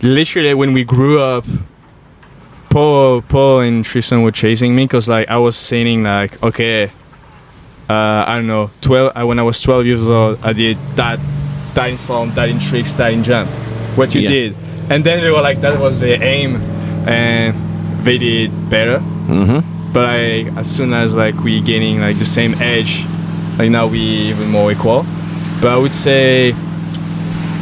literally, 0.00 0.54
when 0.54 0.72
we 0.72 0.84
grew 0.84 1.20
up, 1.20 1.44
Paul, 2.70 3.22
Paul 3.22 3.60
and 3.60 3.84
Tristan 3.84 4.22
were 4.22 4.32
chasing 4.32 4.74
me 4.74 4.84
because 4.84 5.08
like 5.08 5.28
I 5.28 5.38
was 5.38 5.56
saying 5.56 6.02
like, 6.02 6.42
okay, 6.42 6.84
uh, 7.88 8.24
I 8.26 8.36
don't 8.36 8.46
know, 8.46 8.70
twelve. 8.80 9.12
Uh, 9.14 9.26
when 9.26 9.38
I 9.38 9.42
was 9.42 9.60
twelve 9.60 9.86
years 9.86 10.06
old, 10.06 10.38
I 10.42 10.52
did 10.52 10.78
that 10.96 11.18
that 11.74 11.90
in 11.90 11.96
slalom, 11.96 12.34
that 12.34 12.48
in 12.48 12.58
tricks, 12.58 12.92
that 12.94 13.12
in 13.12 13.22
jump. 13.22 13.48
What 13.96 14.14
you 14.14 14.22
Yeah. 14.22 14.28
did, 14.30 14.56
and 14.90 15.04
then 15.04 15.22
we 15.22 15.30
were 15.30 15.42
like, 15.42 15.60
that 15.60 15.80
was 15.80 16.00
the 16.00 16.22
aim, 16.22 16.56
and 17.08 17.54
they 18.04 18.18
did 18.18 18.70
better. 18.70 18.98
Mm-hmm. 18.98 19.92
But 19.92 20.02
like, 20.02 20.56
as 20.56 20.70
soon 20.70 20.92
as 20.92 21.14
like 21.14 21.34
we 21.42 21.60
gaining 21.60 22.00
like 22.00 22.18
the 22.18 22.26
same 22.26 22.54
edge, 22.54 23.04
like 23.58 23.70
now 23.70 23.86
we 23.86 23.98
even 23.98 24.48
more 24.50 24.70
equal. 24.70 25.04
But 25.60 25.72
I 25.72 25.76
would 25.76 25.94
say, 25.94 26.54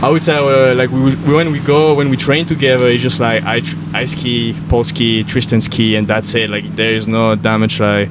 I 0.02 0.11
would 0.11 0.23
say 0.23 0.35
uh, 0.37 0.75
like 0.75 0.90
we, 0.90 1.14
we 1.14 1.35
when 1.35 1.52
we 1.52 1.61
go 1.61 1.95
when 1.95 2.11
we 2.11 2.16
train 2.16 2.45
together, 2.45 2.88
it's 2.88 3.02
just 3.02 3.21
like 3.21 3.43
I 3.45 3.62
I 3.95 4.04
ski, 4.04 4.54
Paul 4.69 4.85
ski, 4.85 5.25
Tristan 5.25 5.61
ski, 5.61 5.97
and 5.97 6.07
that's 6.07 6.35
it. 6.35 6.50
Like 6.50 6.64
there 6.76 6.93
is 6.93 7.07
no 7.09 7.35
damage 7.35 7.81
like. 7.81 8.09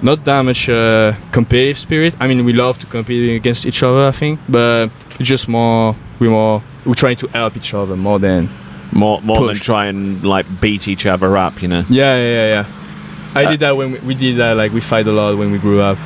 Not 0.00 0.24
that 0.26 0.42
much 0.42 0.68
uh, 0.68 1.12
competitive 1.32 1.76
spirit. 1.76 2.14
I 2.20 2.28
mean, 2.28 2.44
we 2.44 2.52
love 2.52 2.78
to 2.78 2.86
compete 2.86 3.34
against 3.34 3.66
each 3.66 3.82
other, 3.82 4.06
I 4.06 4.12
think, 4.12 4.38
but 4.48 4.90
it's 5.18 5.28
just 5.28 5.48
more 5.48 5.96
we're 6.20 6.30
more 6.30 6.62
we 6.88 6.94
try 6.94 7.14
to 7.14 7.26
help 7.28 7.56
each 7.56 7.72
other 7.74 7.96
more 7.96 8.18
than 8.18 8.48
More 8.92 9.20
more 9.22 9.46
than 9.46 9.56
try 9.56 9.86
and 9.86 10.22
like 10.24 10.46
beat 10.60 10.88
each 10.88 11.04
other 11.06 11.36
up, 11.36 11.60
you 11.62 11.68
know. 11.68 11.84
Yeah, 11.90 12.16
yeah, 12.16 12.32
yeah. 12.32 12.46
yeah. 12.54 12.64
I 13.40 13.44
Uh, 13.44 13.50
did 13.50 13.60
that 13.60 13.76
when 13.76 13.92
we, 13.92 13.98
we 14.08 14.14
did 14.14 14.36
that. 14.38 14.56
Like 14.56 14.72
we 14.72 14.80
fight 14.80 15.06
a 15.06 15.12
lot 15.12 15.36
when 15.36 15.50
we 15.52 15.58
grew 15.58 15.80
up, 15.90 15.98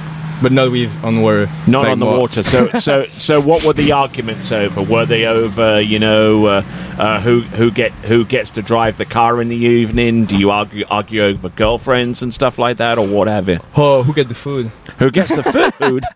but 0.43 0.53
not 0.53 0.71
with 0.71 0.93
on 1.05 1.23
water. 1.23 1.49
Not 1.67 1.87
on 1.89 1.99
the 1.99 2.07
more- 2.07 2.19
water. 2.19 2.43
So, 2.43 2.69
so, 2.79 3.05
so, 3.17 3.41
what 3.41 3.65
were 3.65 3.73
the 3.73 3.93
arguments 3.93 4.51
over? 4.53 4.83
Were 4.83 5.07
they 5.07 5.25
over, 5.27 5.81
you 5.81 5.99
know, 5.99 6.47
uh, 6.47 6.63
uh, 6.99 7.21
who 7.21 7.41
who 7.41 7.71
get 7.71 7.93
who 7.93 8.25
gets 8.25 8.51
to 8.53 8.63
drive 8.63 8.99
the 8.99 9.05
car 9.05 9.41
in 9.41 9.49
the 9.49 9.57
evening? 9.57 10.25
Do 10.27 10.37
you 10.37 10.51
argue 10.51 10.85
argue 10.91 11.23
over 11.23 11.49
girlfriends 11.49 12.23
and 12.23 12.35
stuff 12.35 12.59
like 12.59 12.77
that, 12.79 12.99
or 12.99 13.07
what 13.07 13.29
have 13.29 13.49
you? 13.49 13.61
Oh, 13.77 14.03
who 14.03 14.13
get 14.13 14.29
the 14.29 14.35
food? 14.35 14.71
Who 14.99 15.11
gets 15.11 15.35
the 15.35 15.43
food? 15.79 16.05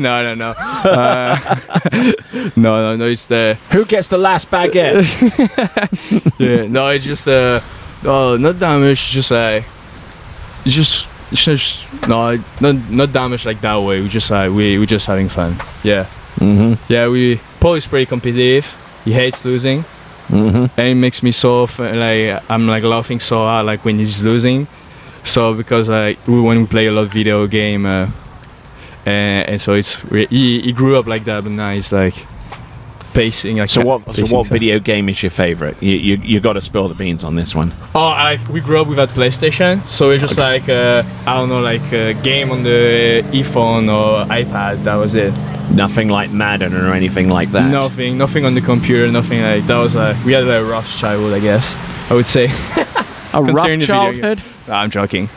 No, 0.00 0.22
no, 0.22 0.34
no. 0.34 0.50
Uh, 0.50 1.36
no, 2.56 2.92
no, 2.92 2.96
no. 2.96 3.04
It's 3.06 3.26
the 3.26 3.58
who 3.72 3.84
gets 3.84 4.06
the 4.06 4.18
last 4.18 4.48
baguette? 4.50 5.02
yeah. 6.38 6.66
No, 6.68 6.88
it's 6.88 7.04
just 7.04 7.26
uh, 7.26 7.60
oh, 8.04 8.36
not 8.36 8.58
damage. 8.60 9.08
Just 9.10 9.30
like 9.32 9.64
just. 10.64 11.07
It's 11.30 11.44
just 11.44 11.84
no, 12.08 12.36
not 12.60 12.90
not 12.90 13.12
damage 13.12 13.44
like 13.44 13.60
that 13.60 13.76
way. 13.76 14.00
We 14.00 14.08
just 14.08 14.30
like 14.30 14.50
we 14.50 14.78
we 14.78 14.86
just 14.86 15.06
having 15.06 15.28
fun. 15.28 15.56
Yeah, 15.82 16.06
mm-hmm. 16.36 16.74
yeah. 16.92 17.08
We 17.08 17.40
Paul 17.60 17.74
is 17.74 17.86
pretty 17.86 18.06
competitive. 18.06 18.76
He 19.04 19.12
hates 19.12 19.44
losing. 19.44 19.84
Mm-hmm. 20.28 20.78
and 20.78 20.88
it 20.88 20.94
makes 20.94 21.22
me 21.22 21.32
so 21.32 21.66
like 21.78 22.42
I'm 22.50 22.68
like 22.68 22.82
laughing 22.82 23.18
so 23.18 23.38
hard 23.38 23.64
like 23.64 23.82
when 23.84 23.98
he's 23.98 24.22
losing. 24.22 24.68
So 25.24 25.54
because 25.54 25.88
like 25.88 26.18
we, 26.26 26.40
when 26.40 26.60
we 26.60 26.66
play 26.66 26.86
a 26.86 26.92
lot 26.92 27.04
of 27.04 27.12
video 27.12 27.46
game, 27.46 27.86
uh, 27.86 28.10
and, 29.06 29.48
and 29.48 29.60
so 29.60 29.72
it's 29.72 30.02
he, 30.10 30.60
he 30.60 30.72
grew 30.72 30.98
up 30.98 31.06
like 31.06 31.24
that, 31.24 31.44
but 31.44 31.52
now 31.52 31.72
he's 31.72 31.92
like 31.92 32.26
pacing. 33.18 33.56
Like 33.58 33.68
So 33.68 33.82
what? 33.82 34.04
pacing 34.06 34.26
So 34.26 34.36
what 34.36 34.46
stuff. 34.46 34.54
video 34.58 34.78
game 34.78 35.08
is 35.08 35.22
your 35.22 35.30
favorite? 35.30 35.76
You 35.82 35.96
you, 36.08 36.14
you 36.32 36.40
got 36.40 36.54
to 36.54 36.60
spill 36.60 36.88
the 36.88 36.94
beans 36.94 37.24
on 37.24 37.34
this 37.34 37.54
one. 37.54 37.72
Oh, 37.94 38.06
I, 38.28 38.38
we 38.52 38.60
grew 38.60 38.80
up 38.80 38.88
without 38.88 39.08
PlayStation, 39.10 39.72
so 39.88 40.10
it's 40.10 40.22
just 40.22 40.38
like 40.38 40.68
uh, 40.68 41.02
I 41.26 41.34
don't 41.36 41.48
know, 41.48 41.60
like 41.60 41.92
a 41.92 42.14
game 42.22 42.50
on 42.50 42.62
the 42.62 43.22
iPhone 43.32 43.84
or 43.98 44.24
iPad. 44.42 44.84
That 44.84 44.96
was 44.96 45.14
it. 45.14 45.32
Nothing 45.70 46.08
like 46.08 46.30
Madden 46.30 46.72
or 46.74 46.94
anything 46.94 47.28
like 47.28 47.50
that. 47.52 47.70
Nothing, 47.70 48.16
nothing 48.16 48.44
on 48.46 48.54
the 48.54 48.62
computer. 48.62 49.10
Nothing 49.12 49.42
like 49.42 49.66
that 49.66 49.78
was 49.78 49.94
like 49.94 50.16
we 50.24 50.32
had 50.32 50.44
a 50.44 50.64
rough 50.64 50.88
childhood, 50.96 51.34
I 51.34 51.40
guess. 51.40 51.76
I 52.10 52.14
would 52.14 52.26
say. 52.26 52.46
a 52.46 53.42
rough 53.42 53.46
concerning 53.46 53.80
the 53.80 53.86
video 53.86 54.12
game. 54.12 54.22
childhood. 54.22 54.42
I'm 54.68 54.90
joking. 54.90 55.28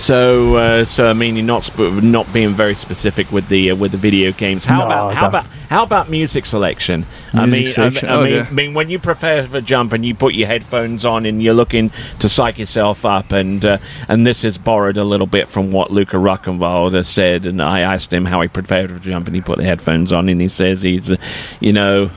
So, 0.00 0.56
uh, 0.56 0.84
so 0.86 1.10
I 1.10 1.12
mean, 1.12 1.36
you're 1.36 1.44
not 1.44 1.62
sp- 1.62 2.00
not 2.02 2.32
being 2.32 2.50
very 2.50 2.74
specific 2.74 3.30
with 3.30 3.48
the 3.48 3.72
uh, 3.72 3.76
with 3.76 3.92
the 3.92 3.98
video 3.98 4.32
games. 4.32 4.64
How 4.64 4.78
No, 4.78 4.86
about 4.86 5.14
how 5.14 5.28
about 5.28 5.46
how 5.68 5.82
about 5.82 6.08
music 6.08 6.46
selection? 6.46 7.04
I 7.34 7.44
mean, 7.44 7.66
selection, 7.66 8.08
I, 8.08 8.12
I 8.12 8.16
oh, 8.16 8.24
mean, 8.24 8.32
yeah. 8.32 8.46
I 8.48 8.50
mean, 8.50 8.74
when 8.74 8.88
you 8.88 8.98
prepare 8.98 9.46
for 9.46 9.58
a 9.58 9.60
jump 9.60 9.92
and 9.92 10.04
you 10.04 10.14
put 10.14 10.32
your 10.32 10.48
headphones 10.48 11.04
on 11.04 11.26
and 11.26 11.42
you're 11.42 11.54
looking 11.54 11.92
to 12.18 12.28
psych 12.30 12.58
yourself 12.58 13.04
up, 13.04 13.30
and 13.30 13.62
uh, 13.62 13.76
and 14.08 14.26
this 14.26 14.42
is 14.42 14.56
borrowed 14.56 14.96
a 14.96 15.04
little 15.04 15.26
bit 15.26 15.48
from 15.48 15.70
what 15.70 15.90
Luca 15.90 16.16
Ruckenwald 16.16 16.94
has 16.94 17.06
said, 17.06 17.44
and 17.44 17.60
I 17.60 17.80
asked 17.80 18.10
him 18.10 18.24
how 18.24 18.40
he 18.40 18.48
prepared 18.48 18.90
for 18.90 18.98
jump, 18.98 19.26
and 19.26 19.36
he 19.36 19.42
put 19.42 19.58
the 19.58 19.64
headphones 19.64 20.12
on, 20.12 20.30
and 20.30 20.40
he 20.40 20.48
says 20.48 20.80
he's, 20.80 21.12
uh, 21.12 21.16
you 21.60 21.74
know. 21.74 22.10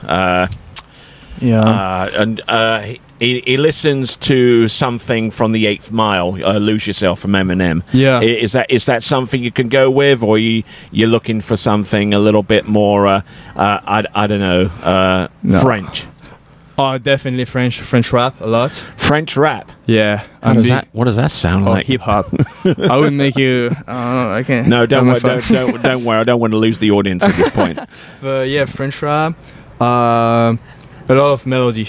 Uh, 1.42 1.44
Yeah. 1.46 1.60
uh, 1.62 2.10
and 2.16 2.40
uh, 2.48 2.80
he, 3.20 3.40
he 3.46 3.56
listens 3.56 4.16
to 4.18 4.68
something 4.68 5.30
from 5.30 5.52
the 5.52 5.66
Eighth 5.66 5.90
Mile, 5.90 6.38
uh, 6.44 6.58
"Lose 6.58 6.86
Yourself" 6.86 7.20
from 7.20 7.32
Eminem. 7.32 7.82
Yeah. 7.92 8.20
Is 8.20 8.52
that 8.52 8.70
is 8.70 8.84
that 8.86 9.02
something 9.02 9.42
you 9.42 9.50
can 9.52 9.68
go 9.68 9.90
with, 9.90 10.22
or 10.22 10.38
you 10.38 10.62
you're 10.92 11.08
looking 11.08 11.40
for 11.40 11.56
something 11.56 12.14
a 12.14 12.18
little 12.18 12.42
bit 12.42 12.66
more? 12.66 13.06
Uh, 13.06 13.20
uh, 13.56 13.80
I, 13.84 14.04
I 14.14 14.26
don't 14.26 14.40
know, 14.40 14.66
uh, 14.82 15.28
No. 15.42 15.60
French, 15.60 16.06
Oh, 16.76 16.98
definitely 16.98 17.44
French 17.44 17.80
French 17.80 18.12
rap 18.12 18.40
a 18.40 18.46
lot. 18.46 18.82
French 18.96 19.36
rap. 19.36 19.70
Yeah, 19.86 20.24
How 20.42 20.54
does 20.54 20.64
big- 20.64 20.72
that? 20.72 20.88
What 20.92 21.04
does 21.04 21.14
that 21.16 21.30
sound 21.30 21.68
Oh, 21.68 21.70
like? 21.70 21.86
hip 21.86 22.00
hop. 22.00 22.26
I 22.64 22.96
wouldn't 22.96 23.16
make 23.16 23.36
you. 23.36 23.70
I 23.86 23.92
don't 23.92 24.14
know. 24.14 24.34
I 24.34 24.42
can't. 24.42 24.66
No, 24.68 24.84
don't, 24.86 25.00
I'm 25.00 25.06
wor- 25.06 25.16
a 25.16 25.20
fan. 25.20 25.40
don't 25.52 25.72
don't 25.72 25.82
don't 25.82 26.04
worry. 26.04 26.18
I 26.20 26.24
don't 26.24 26.40
want 26.40 26.52
to 26.52 26.58
lose 26.58 26.78
the 26.80 26.90
audience 26.90 27.22
at 27.22 27.34
this 27.36 27.50
point. 27.50 27.78
But 28.20 28.48
yeah, 28.48 28.64
French 28.64 29.00
rap. 29.02 29.34
Um, 29.80 30.58
a 31.08 31.14
lot 31.14 31.32
of 31.32 31.46
melody. 31.46 31.88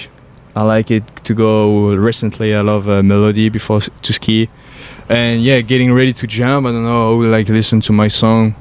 I 0.56 0.64
like 0.64 0.90
it 0.92 1.04
to 1.26 1.34
go. 1.34 1.94
Recently, 1.96 2.56
I 2.56 2.62
love 2.62 2.88
uh, 2.88 3.04
melody 3.04 3.50
before 3.50 3.82
to 3.82 4.14
ski, 4.14 4.50
and 5.10 5.44
yeah, 5.44 5.60
getting 5.62 5.92
ready 5.94 6.14
to 6.14 6.28
jump. 6.28 6.66
I 6.68 6.72
don't 6.72 6.84
know. 6.84 7.14
I 7.14 7.18
would 7.18 7.30
like 7.32 7.50
listen 7.50 7.82
to 7.82 7.94
my 7.94 8.08
song. 8.08 8.56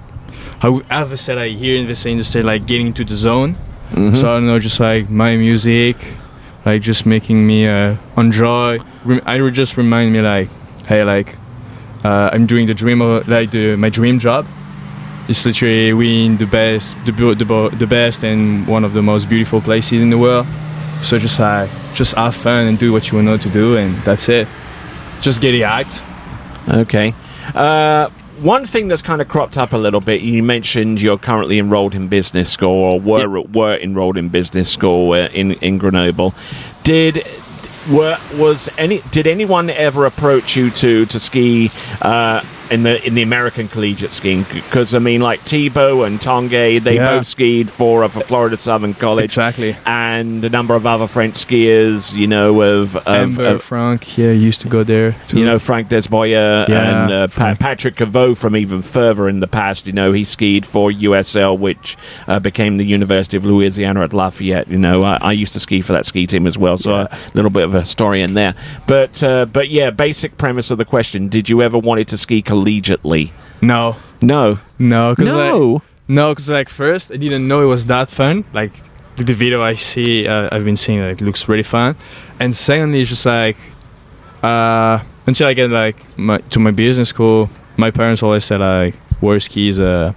I 0.60 0.68
would 0.68 0.86
have 0.86 1.12
a 1.12 1.16
set 1.16 1.38
I 1.38 1.48
hear 1.48 1.76
in 1.76 1.86
the 1.86 1.94
same 1.94 2.22
state 2.22 2.44
like 2.44 2.66
getting 2.66 2.88
into 2.88 3.04
the 3.04 3.14
zone. 3.16 3.56
Mhm. 3.92 4.16
So 4.16 4.28
I 4.28 4.32
don't 4.34 4.46
know, 4.46 4.58
just 4.58 4.80
like 4.80 5.08
my 5.10 5.36
music, 5.36 5.96
like 6.64 6.82
just 6.82 7.06
making 7.06 7.46
me 7.46 7.68
uh, 7.68 7.94
enjoy. 8.16 8.78
I 9.24 9.40
would 9.40 9.54
just 9.54 9.76
remind 9.76 10.12
me 10.12 10.20
like, 10.20 10.48
hey, 10.86 11.04
like 11.04 11.36
uh, 12.04 12.30
I'm 12.32 12.46
doing 12.46 12.66
the 12.66 12.74
dream 12.74 13.00
of 13.02 13.28
like 13.28 13.50
the 13.50 13.76
my 13.76 13.88
dream 13.90 14.18
job. 14.18 14.46
It's 15.28 15.46
literally 15.46 15.92
we 15.92 16.26
in 16.26 16.36
the 16.36 16.46
best, 16.46 16.96
the 17.06 17.12
the, 17.12 17.76
the 17.78 17.86
best 17.86 18.24
and 18.24 18.66
one 18.66 18.84
of 18.84 18.92
the 18.92 19.02
most 19.02 19.28
beautiful 19.28 19.60
places 19.60 20.02
in 20.02 20.10
the 20.10 20.18
world. 20.18 20.46
So 21.02 21.18
just 21.18 21.38
like 21.38 21.70
just 21.94 22.14
have 22.14 22.34
fun 22.34 22.66
and 22.66 22.78
do 22.78 22.92
what 22.92 23.10
you 23.10 23.22
know 23.22 23.36
to 23.38 23.48
do, 23.48 23.76
and 23.76 23.94
that's 24.04 24.28
it. 24.28 24.48
Just 25.20 25.40
get 25.40 25.54
it 25.54 25.62
hyped. 25.62 26.02
Okay. 26.68 27.14
Uh, 27.54 28.10
one 28.40 28.66
thing 28.66 28.88
that's 28.88 29.02
kind 29.02 29.22
of 29.22 29.28
cropped 29.28 29.56
up 29.56 29.72
a 29.72 29.76
little 29.76 30.00
bit. 30.00 30.20
You 30.20 30.42
mentioned 30.42 31.00
you're 31.00 31.18
currently 31.18 31.58
enrolled 31.58 31.94
in 31.94 32.08
business 32.08 32.50
school, 32.50 32.70
or 32.70 33.00
were 33.00 33.42
were 33.42 33.76
enrolled 33.76 34.16
in 34.16 34.28
business 34.28 34.70
school 34.70 35.12
uh, 35.12 35.28
in 35.28 35.52
in 35.52 35.78
Grenoble. 35.78 36.34
Did 36.82 37.26
were 37.90 38.18
was 38.34 38.68
any 38.76 39.02
did 39.10 39.26
anyone 39.26 39.70
ever 39.70 40.06
approach 40.06 40.56
you 40.56 40.70
to 40.70 41.06
to 41.06 41.20
ski 41.20 41.70
uh, 42.02 42.42
in 42.70 42.82
the 42.82 43.04
in 43.06 43.14
the 43.14 43.22
American 43.22 43.68
collegiate 43.68 44.10
skiing? 44.10 44.44
Because 44.52 44.94
I 44.94 44.98
mean, 44.98 45.20
like 45.20 45.40
Thibaut 45.40 46.06
and 46.06 46.18
Tanguy, 46.20 46.82
they 46.82 46.96
Yeah. 46.96 47.16
both 47.16 47.26
skied 47.26 47.70
for 47.70 48.04
uh, 48.04 48.08
for 48.08 48.20
Florida 48.20 48.56
Southern 48.56 48.94
College. 48.94 49.24
Exactly. 49.24 49.76
And 49.86 50.44
a 50.44 50.48
number 50.50 50.74
of 50.74 50.86
other 50.86 51.06
French 51.06 51.34
skiers, 51.34 52.14
you 52.14 52.26
know, 52.26 52.60
of, 52.62 52.96
of, 52.96 53.06
Amber, 53.06 53.46
of 53.46 53.62
Frank, 53.62 54.16
yeah, 54.18 54.30
used 54.30 54.60
to 54.62 54.68
go 54.68 54.82
there. 54.84 55.16
Too. 55.28 55.38
you 55.38 55.44
know 55.44 55.58
Frank 55.58 55.88
Desboyer 55.88 56.68
Yeah, 56.68 57.02
and 57.04 57.12
uh, 57.12 57.28
pa- 57.28 57.54
Patrick 57.58 57.96
Cavot 57.96 58.36
from 58.36 58.56
even 58.56 58.82
further 58.82 59.28
in 59.28 59.40
the 59.40 59.46
past. 59.48 59.86
You 59.86 59.92
know, 59.92 60.12
he 60.12 60.24
skied 60.24 60.66
for 60.66 60.90
USL, 60.90 61.58
which 61.58 61.96
uh, 62.26 62.40
became 62.40 62.76
the 62.76 62.84
University 62.86 63.36
of 63.36 63.44
Louisiana 63.44 64.02
at 64.02 64.12
Lafayette. 64.12 64.68
You 64.68 64.78
know, 64.78 65.02
I, 65.02 65.18
I 65.20 65.32
used 65.32 65.52
to 65.54 65.60
ski 65.60 65.80
for 65.80 65.92
that 65.92 66.06
ski 66.06 66.26
team 66.26 66.46
as 66.46 66.56
well, 66.58 66.76
so 66.78 66.90
Yeah. 67.00 67.06
a 67.10 67.18
little 67.34 67.50
bit 67.50 67.64
of 67.64 67.74
a 67.74 67.84
story 67.84 68.22
in 68.22 68.34
there. 68.34 68.54
But 68.86 69.22
uh, 69.22 69.46
but 69.46 69.68
yeah, 69.68 69.90
basic 69.90 70.36
premise 70.38 70.70
of 70.70 70.78
the 70.78 70.84
question: 70.84 71.28
Did 71.28 71.48
you 71.48 71.62
ever 71.62 71.78
wanted 71.78 72.08
to 72.08 72.18
ski 72.18 72.42
collegiately? 72.54 73.32
no, 73.60 73.96
No, 74.20 74.58
no, 74.78 75.14
'cause, 75.14 75.26
like, 75.26 75.52
no. 75.52 75.82
No, 76.08 76.24
because 76.32 76.48
like 76.50 76.68
first 76.68 77.10
I 77.12 77.16
didn't 77.16 77.48
know 77.48 77.62
it 77.62 77.66
was 77.76 77.86
that 77.86 78.08
fun. 78.08 78.44
Like 78.52 78.72
the, 79.16 79.32
video 79.34 79.62
I 79.62 79.74
see, 79.76 80.26
uh, 80.28 80.48
I've 80.52 80.64
been 80.64 80.76
seeing, 80.76 81.00
like 81.08 81.20
looks 81.20 81.48
really 81.48 81.62
fun. 81.62 81.96
And 82.40 82.54
secondly, 82.54 83.00
it's 83.00 83.10
just 83.10 83.24
like 83.26 83.56
uh, 84.42 84.98
until 85.26 85.46
I 85.48 85.54
get 85.54 85.70
like 85.70 85.96
my, 86.18 86.38
to 86.52 86.58
my 86.60 86.70
business 86.72 87.08
school, 87.08 87.48
my 87.76 87.90
parents 87.90 88.22
always 88.22 88.44
said 88.44 88.60
like 88.60 88.94
water 89.22 89.40
ski 89.40 89.68
is 89.68 89.78
a 89.78 90.14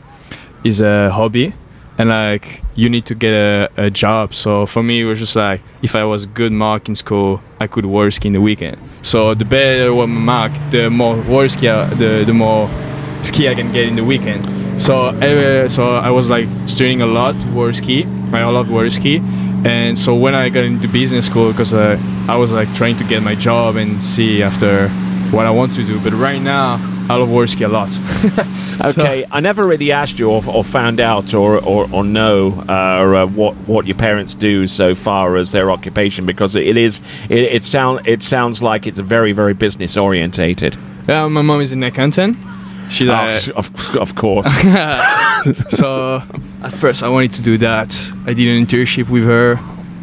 is 0.63 0.81
a 0.81 1.09
hobby, 1.11 1.53
and 1.97 2.09
like 2.09 2.61
you 2.75 2.89
need 2.89 3.05
to 3.07 3.15
get 3.15 3.33
a, 3.33 3.69
a 3.77 3.89
job. 3.89 4.33
So 4.33 4.65
for 4.65 4.83
me, 4.83 5.01
it 5.01 5.05
was 5.05 5.19
just 5.19 5.35
like 5.35 5.61
if 5.81 5.95
I 5.95 6.03
was 6.05 6.25
good 6.25 6.51
mark 6.51 6.87
in 6.89 6.95
school, 6.95 7.41
I 7.59 7.67
could 7.67 7.85
ski 8.11 8.27
in 8.27 8.33
the 8.33 8.41
weekend. 8.41 8.77
So 9.01 9.33
the 9.33 9.45
better 9.45 9.93
my 9.93 10.07
mark, 10.07 10.51
the 10.71 10.89
more 10.89 11.15
water 11.23 11.49
ski, 11.49 11.69
I- 11.69 11.85
the 11.95 12.23
the 12.25 12.33
more 12.33 12.69
ski 13.23 13.49
I 13.49 13.55
can 13.55 13.71
get 13.71 13.87
in 13.87 13.95
the 13.95 14.03
weekend. 14.03 14.45
So 14.81 15.07
uh, 15.07 15.69
so 15.69 15.95
I 15.95 16.09
was 16.11 16.29
like 16.29 16.47
studying 16.67 17.01
a 17.01 17.07
lot 17.07 17.35
water 17.53 17.73
ski. 17.73 18.05
I 18.31 18.43
love 18.45 18.69
water 18.69 18.91
ski, 18.91 19.21
and 19.65 19.97
so 19.97 20.13
when 20.15 20.35
I 20.35 20.49
got 20.49 20.65
into 20.65 20.87
business 20.87 21.25
school, 21.25 21.51
because 21.51 21.73
uh, 21.73 21.97
I 22.27 22.35
was 22.35 22.51
like 22.51 22.71
trying 22.75 22.97
to 22.97 23.03
get 23.05 23.23
my 23.23 23.35
job 23.35 23.75
and 23.75 24.03
see 24.03 24.43
after 24.43 24.89
what 25.31 25.45
I 25.45 25.49
want 25.49 25.73
to 25.75 25.83
do. 25.83 25.99
But 25.99 26.13
right 26.13 26.41
now, 26.41 26.77
I 27.09 27.15
love 27.15 27.29
water 27.29 27.65
a 27.65 27.67
lot. 27.67 27.89
Okay, 28.79 29.25
I 29.31 29.39
never 29.39 29.67
really 29.67 29.91
asked 29.91 30.19
you 30.19 30.29
or, 30.29 30.43
or 30.47 30.63
found 30.63 30.99
out 30.99 31.33
or, 31.33 31.57
or, 31.65 31.89
or 31.91 32.03
know 32.03 32.63
uh, 32.69 32.71
uh, 32.71 33.25
what 33.25 33.55
what 33.65 33.87
your 33.87 33.95
parents 33.97 34.35
do 34.35 34.67
so 34.67 34.93
far 34.93 35.35
as 35.35 35.51
their 35.51 35.71
occupation 35.71 36.27
because 36.27 36.53
it 36.53 36.77
is 36.77 37.01
it, 37.27 37.39
it 37.39 37.65
sound 37.65 38.05
it 38.05 38.21
sounds 38.21 38.61
like 38.61 38.85
it's 38.85 38.99
very 38.99 39.31
very 39.31 39.55
business 39.55 39.97
orientated. 39.97 40.77
Yeah, 41.07 41.27
my 41.27 41.41
mom 41.41 41.61
is 41.61 41.71
an 41.71 41.81
accountant. 41.81 42.37
She's 42.91 43.09
uh, 43.09 43.39
Oh, 43.47 43.51
of, 43.55 43.95
of 43.95 44.13
course. 44.13 44.45
so 45.69 46.21
at 46.61 46.71
first 46.73 47.01
I 47.01 47.09
wanted 47.09 47.33
to 47.33 47.41
do 47.41 47.57
that. 47.57 47.97
I 48.27 48.33
did 48.33 48.47
an 48.47 48.63
internship 48.63 49.09
with 49.09 49.23
her, 49.23 49.55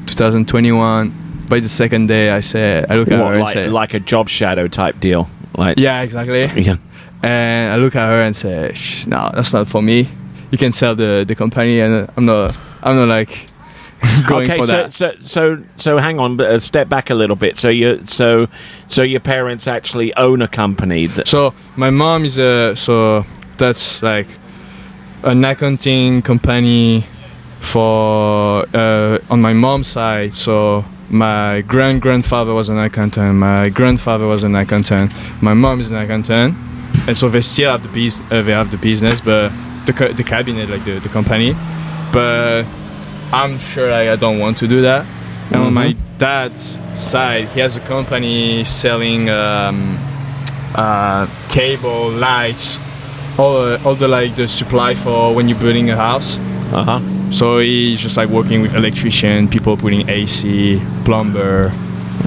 2021. 0.07 1.47
By 1.49 1.61
the 1.61 1.69
second 1.69 2.09
day, 2.09 2.31
I 2.31 2.41
said, 2.41 2.91
I 2.91 2.97
look 2.97 3.09
at 3.11 3.21
What, 3.21 3.29
her 3.29 3.35
and 3.35 3.43
like, 3.43 3.53
say, 3.53 3.69
like 3.69 3.95
a 3.95 4.01
job 4.01 4.29
shadow 4.29 4.67
type 4.67 4.99
deal. 4.99 5.29
Like 5.57 5.79
yeah, 5.79 6.03
exactly. 6.03 6.47
yeah. 6.61 6.77
And 7.25 7.73
I 7.73 7.77
look 7.77 7.97
at 7.97 8.07
her 8.07 8.23
and 8.23 8.37
say, 8.37 8.73
"Shh, 8.75 9.07
no, 9.07 9.31
that's 9.35 9.53
not 9.55 9.67
for 9.69 9.81
me. 9.83 10.09
You 10.51 10.59
can 10.59 10.73
sell 10.73 10.95
the, 10.95 11.25
the 11.27 11.35
company, 11.35 11.81
and 11.81 12.09
I'm 12.17 12.27
not, 12.27 12.55
I'm 12.83 12.97
not 12.97 13.09
like 13.09 13.47
going 14.27 14.51
okay, 14.51 14.59
for 14.61 14.67
so, 14.67 14.73
that. 14.73 14.93
so 14.93 15.13
so 15.19 15.65
so 15.77 15.99
hang 15.99 16.19
on, 16.21 16.37
but 16.37 16.47
uh, 16.51 16.59
step 16.61 16.89
back 16.89 17.11
a 17.11 17.15
little 17.15 17.37
bit. 17.37 17.57
So 17.57 17.69
you 17.71 18.05
so 18.05 18.47
so 18.87 19.03
your 19.03 19.21
parents 19.21 19.67
actually 19.67 20.15
own 20.17 20.43
a 20.43 20.49
company. 20.49 21.07
That, 21.07 21.27
So 21.27 21.55
my 21.77 21.91
mom 21.91 22.25
is 22.25 22.39
a 22.39 22.75
so 22.77 23.25
that's 23.57 24.03
like 24.03 24.27
an 25.23 25.45
accounting 25.45 26.21
company 26.23 27.07
for 27.61 28.67
uh, 28.75 29.19
on 29.31 29.41
my 29.41 29.55
mom's 29.55 29.87
side. 29.87 30.35
So 30.35 30.85
my 31.11 31.63
grand 31.63 32.03
grandfather 32.03 32.53
was 32.53 32.69
an 32.69 32.79
accountant. 32.79 33.35
My 33.37 33.71
grandfather 33.71 34.27
was 34.27 34.45
an 34.45 34.55
accountant. 34.55 35.15
My 35.41 35.55
mom 35.55 35.81
is 35.81 35.91
an 35.91 35.97
accountant, 35.97 36.55
and 37.07 37.17
so 37.17 37.29
they 37.29 37.41
still 37.41 37.71
have 37.73 37.83
the 37.83 37.89
bus- 37.89 38.21
uh, 38.31 38.43
they 38.43 38.53
have 38.53 38.71
the 38.71 38.79
business, 38.79 39.21
but 39.21 39.51
the 39.87 39.93
ca- 39.93 40.13
the 40.13 40.25
cabinet 40.25 40.69
like 40.71 40.85
the, 40.85 40.99
the 41.01 41.09
company. 41.09 41.55
But 42.13 42.65
I'm 43.33 43.59
sure 43.59 43.91
like, 43.91 44.09
I 44.09 44.17
don't 44.17 44.39
want 44.39 44.59
to 44.59 44.69
do 44.69 44.83
that. 44.83 45.05
And 45.51 45.63
on 45.63 45.75
my 45.75 45.95
dad's 46.19 46.79
side, 46.95 47.49
he 47.49 47.61
has 47.61 47.77
a 47.77 47.81
company 47.81 48.65
selling. 48.65 49.29
Um, 49.31 49.99
uh, 50.77 51.27
cable, 51.49 52.11
lights, 52.11 52.79
all 53.39 53.57
uh, 53.57 53.79
all 53.85 53.95
the 53.95 54.09
like 54.09 54.35
the 54.37 54.49
supply 54.49 54.95
for 54.95 55.35
when 55.35 55.49
you're 55.49 55.59
building 55.59 55.91
a 55.91 55.97
house. 55.97 56.37
uh-huh. 56.73 57.01
So 57.31 57.59
he's 57.59 58.01
just 58.01 58.17
like 58.17 58.29
working 58.29 58.61
with 58.63 58.75
electrician, 58.75 59.49
people 59.49 59.77
putting 59.77 60.09
AC, 60.09 60.81
plumber, 61.05 61.73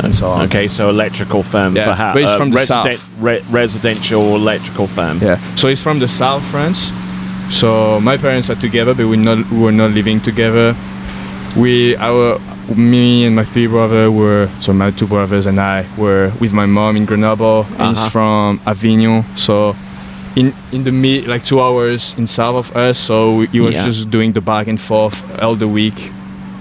and 0.04 0.14
so 0.16 0.30
on. 0.30 0.46
Okay, 0.46 0.68
so 0.68 0.90
electrical 0.90 1.44
firm 1.44 1.76
Yeah, 1.76 1.86
for 1.86 1.94
how? 1.94 2.14
but 2.14 2.22
he's 2.22 2.36
from 2.36 2.52
the 2.52 2.60
south. 2.60 2.88
re- 3.20 3.44
residential 3.50 4.36
electrical 4.36 4.88
firm. 4.88 5.20
Yeah. 5.22 5.38
So 5.56 5.68
he's 5.68 5.82
from 5.84 6.00
the 6.00 6.08
south 6.08 6.44
France. 6.46 6.92
So 7.52 8.00
my 8.02 8.18
parents 8.18 8.50
are 8.50 8.56
together, 8.60 8.94
but 8.94 9.08
we 9.08 9.18
not 9.18 9.38
we 9.52 9.60
were 9.60 9.72
not 9.72 9.92
living 9.92 10.20
together. 10.22 10.76
We 11.56 11.96
our 11.98 12.40
me 12.76 13.26
and 13.26 13.36
my 13.36 13.46
three 13.46 13.68
brother 13.68 14.12
were 14.12 14.50
so 14.60 14.74
my 14.74 14.92
two 14.92 15.08
brothers 15.08 15.46
and 15.48 15.58
I 15.60 15.86
were 15.98 16.32
with 16.42 16.52
my 16.54 16.66
mom 16.66 16.98
in 16.98 17.06
Grenoble. 17.06 17.64
He's 17.64 17.80
Uh-huh. 17.80 18.10
from 18.10 18.60
Avignon. 18.66 19.24
So 19.38 19.76
in 20.36 20.54
in 20.72 20.84
the 20.84 20.92
mid 20.92 21.28
like 21.28 21.44
two 21.46 21.62
hours 21.62 22.14
in 22.18 22.28
south 22.28 22.56
of 22.56 22.76
us. 22.76 22.98
So 23.00 23.42
he 23.54 23.60
was 23.62 23.76
Yeah. 23.76 23.86
just 23.86 24.10
doing 24.10 24.34
the 24.34 24.42
back 24.42 24.68
and 24.68 24.80
forth 24.80 25.16
all 25.42 25.56
the 25.56 25.68
week 25.68 26.12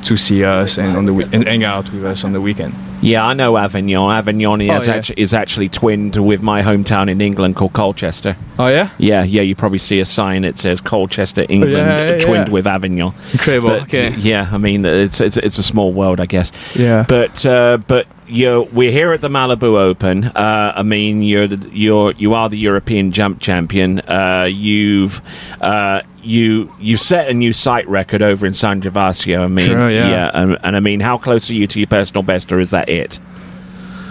to 0.05 0.17
see 0.17 0.45
us 0.45 0.79
and 0.79 0.97
on 0.97 1.05
the 1.07 1.13
week 1.13 1.27
and 1.33 1.45
hang 1.45 1.65
out 1.65 1.91
with 1.93 2.05
us 2.05 2.25
on 2.25 2.33
the 2.33 2.41
weekend. 2.41 2.73
Yeah, 3.03 3.25
I 3.27 3.35
know 3.35 3.57
Avignon. 3.57 4.11
Avignon 4.11 4.61
is, 4.61 4.71
Oh, 4.89 4.91
yeah. 4.91 4.97
actually, 4.99 5.21
is 5.23 5.35
actually 5.35 5.69
twinned 5.69 6.17
with 6.17 6.43
my 6.43 6.63
hometown 6.63 7.11
in 7.11 7.21
England 7.21 7.57
called 7.57 7.73
Colchester. 7.73 8.37
Oh 8.59 8.69
yeah, 8.69 8.91
Yeah, 8.99 9.23
yeah, 9.23 9.43
you 9.43 9.55
probably 9.55 9.79
see 9.79 10.01
a 10.01 10.07
sign 10.07 10.43
that 10.43 10.57
says 10.59 10.81
Colchester, 10.81 11.45
England, 11.49 11.75
yeah, 11.75 12.11
yeah, 12.13 12.19
twinned 12.19 12.49
with 12.49 12.67
Avignon. 12.67 13.13
incredible. 13.33 13.69
But, 13.69 13.83
okay. 13.83 14.15
Yeah, 14.17 14.49
I 14.51 14.59
mean, 14.59 14.85
it's, 14.85 15.21
it's 15.21 15.37
it's 15.37 15.59
a 15.59 15.63
small 15.63 15.93
world, 15.93 16.21
I 16.21 16.27
guess. 16.27 16.53
Yeah. 16.75 17.05
But 17.07 17.45
uh, 17.45 17.79
but 17.87 18.07
you're, 18.29 18.63
we're 18.63 18.91
here 18.93 19.13
at 19.13 19.21
the 19.21 19.29
Malibu 19.29 19.79
Open. 19.79 20.25
Uh, 20.25 20.73
I 20.77 20.83
mean, 20.83 21.23
you're 21.23 21.47
the, 21.47 21.69
you're 21.71 22.13
you 22.13 22.35
are 22.35 22.49
the 22.49 22.59
European 22.59 23.13
jump 23.13 23.41
champion. 23.41 24.01
Uh, 24.01 24.49
you've 24.51 25.21
uh, 25.61 26.01
you 26.27 26.73
you 26.79 26.97
set 26.97 27.29
a 27.29 27.35
new 27.35 27.53
site 27.53 27.89
record 27.89 28.21
over 28.23 28.47
in 28.47 28.53
San 28.55 28.83
Gervasio. 28.83 29.41
I 29.41 29.49
mean, 29.49 29.67
Sure, 29.67 29.91
yeah. 29.91 30.31
and, 30.35 30.59
and 30.63 30.77
I 30.77 30.81
mean, 30.81 31.01
how 31.01 31.19
close 31.19 31.49
are 31.51 31.55
you 31.55 31.67
to 31.69 31.79
your 31.79 31.87
personal 31.87 32.23
best, 32.23 32.53
or 32.53 32.59
is 32.59 32.71
that 32.71 32.89
it? 32.89 33.19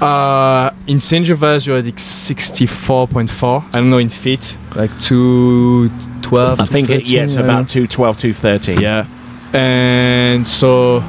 Uh, 0.01 0.71
in 0.87 0.99
San 0.99 1.23
Gervais, 1.23 1.59
you're 1.63 1.77
at 1.77 1.85
64.4. 1.85 3.63
I 3.67 3.71
don't 3.71 3.89
know 3.89 3.97
in 3.97 4.09
feet, 4.09 4.57
like 4.75 4.91
212. 4.99 6.59
I 6.59 6.65
think 6.65 6.89
it, 6.89 7.05
213, 7.05 7.13
yes, 7.13 7.37
I 7.37 7.41
about 7.41 7.69
212, 7.69 8.17
213. 8.17 8.81
Yeah. 8.81 9.07
And 9.53 10.45
so 10.45 11.01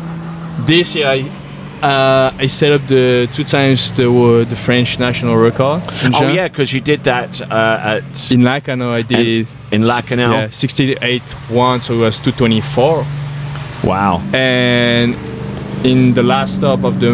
this 0.60 0.94
year, 0.94 1.08
I, 1.08 1.20
uh, 1.82 2.32
I 2.38 2.46
set 2.46 2.72
up 2.72 2.86
the 2.86 3.28
two 3.32 3.44
times 3.44 3.90
the 3.92 4.08
uh, 4.10 4.44
the 4.44 4.56
French 4.56 4.98
national 4.98 5.36
record. 5.36 5.82
Oh 6.14 6.28
yeah, 6.28 6.48
because 6.48 6.72
you 6.72 6.80
did 6.80 7.02
that 7.04 7.40
uh, 7.42 8.00
at 8.00 8.30
In 8.30 8.42
Lacanau, 8.42 8.90
I 8.92 9.02
did. 9.02 9.48
In 9.72 9.82
Lacanau. 9.82 10.30
Yeah, 10.30 10.50
68 10.50 11.22
1, 11.50 11.80
so 11.80 11.94
it 11.94 11.98
was 11.98 12.18
224. 12.18 13.04
Wow. 13.84 14.22
and 14.32 15.14
in 15.84 16.14
the 16.14 16.22
last 16.22 16.56
stop 16.56 16.82
of 16.84 16.98
the 16.98 17.10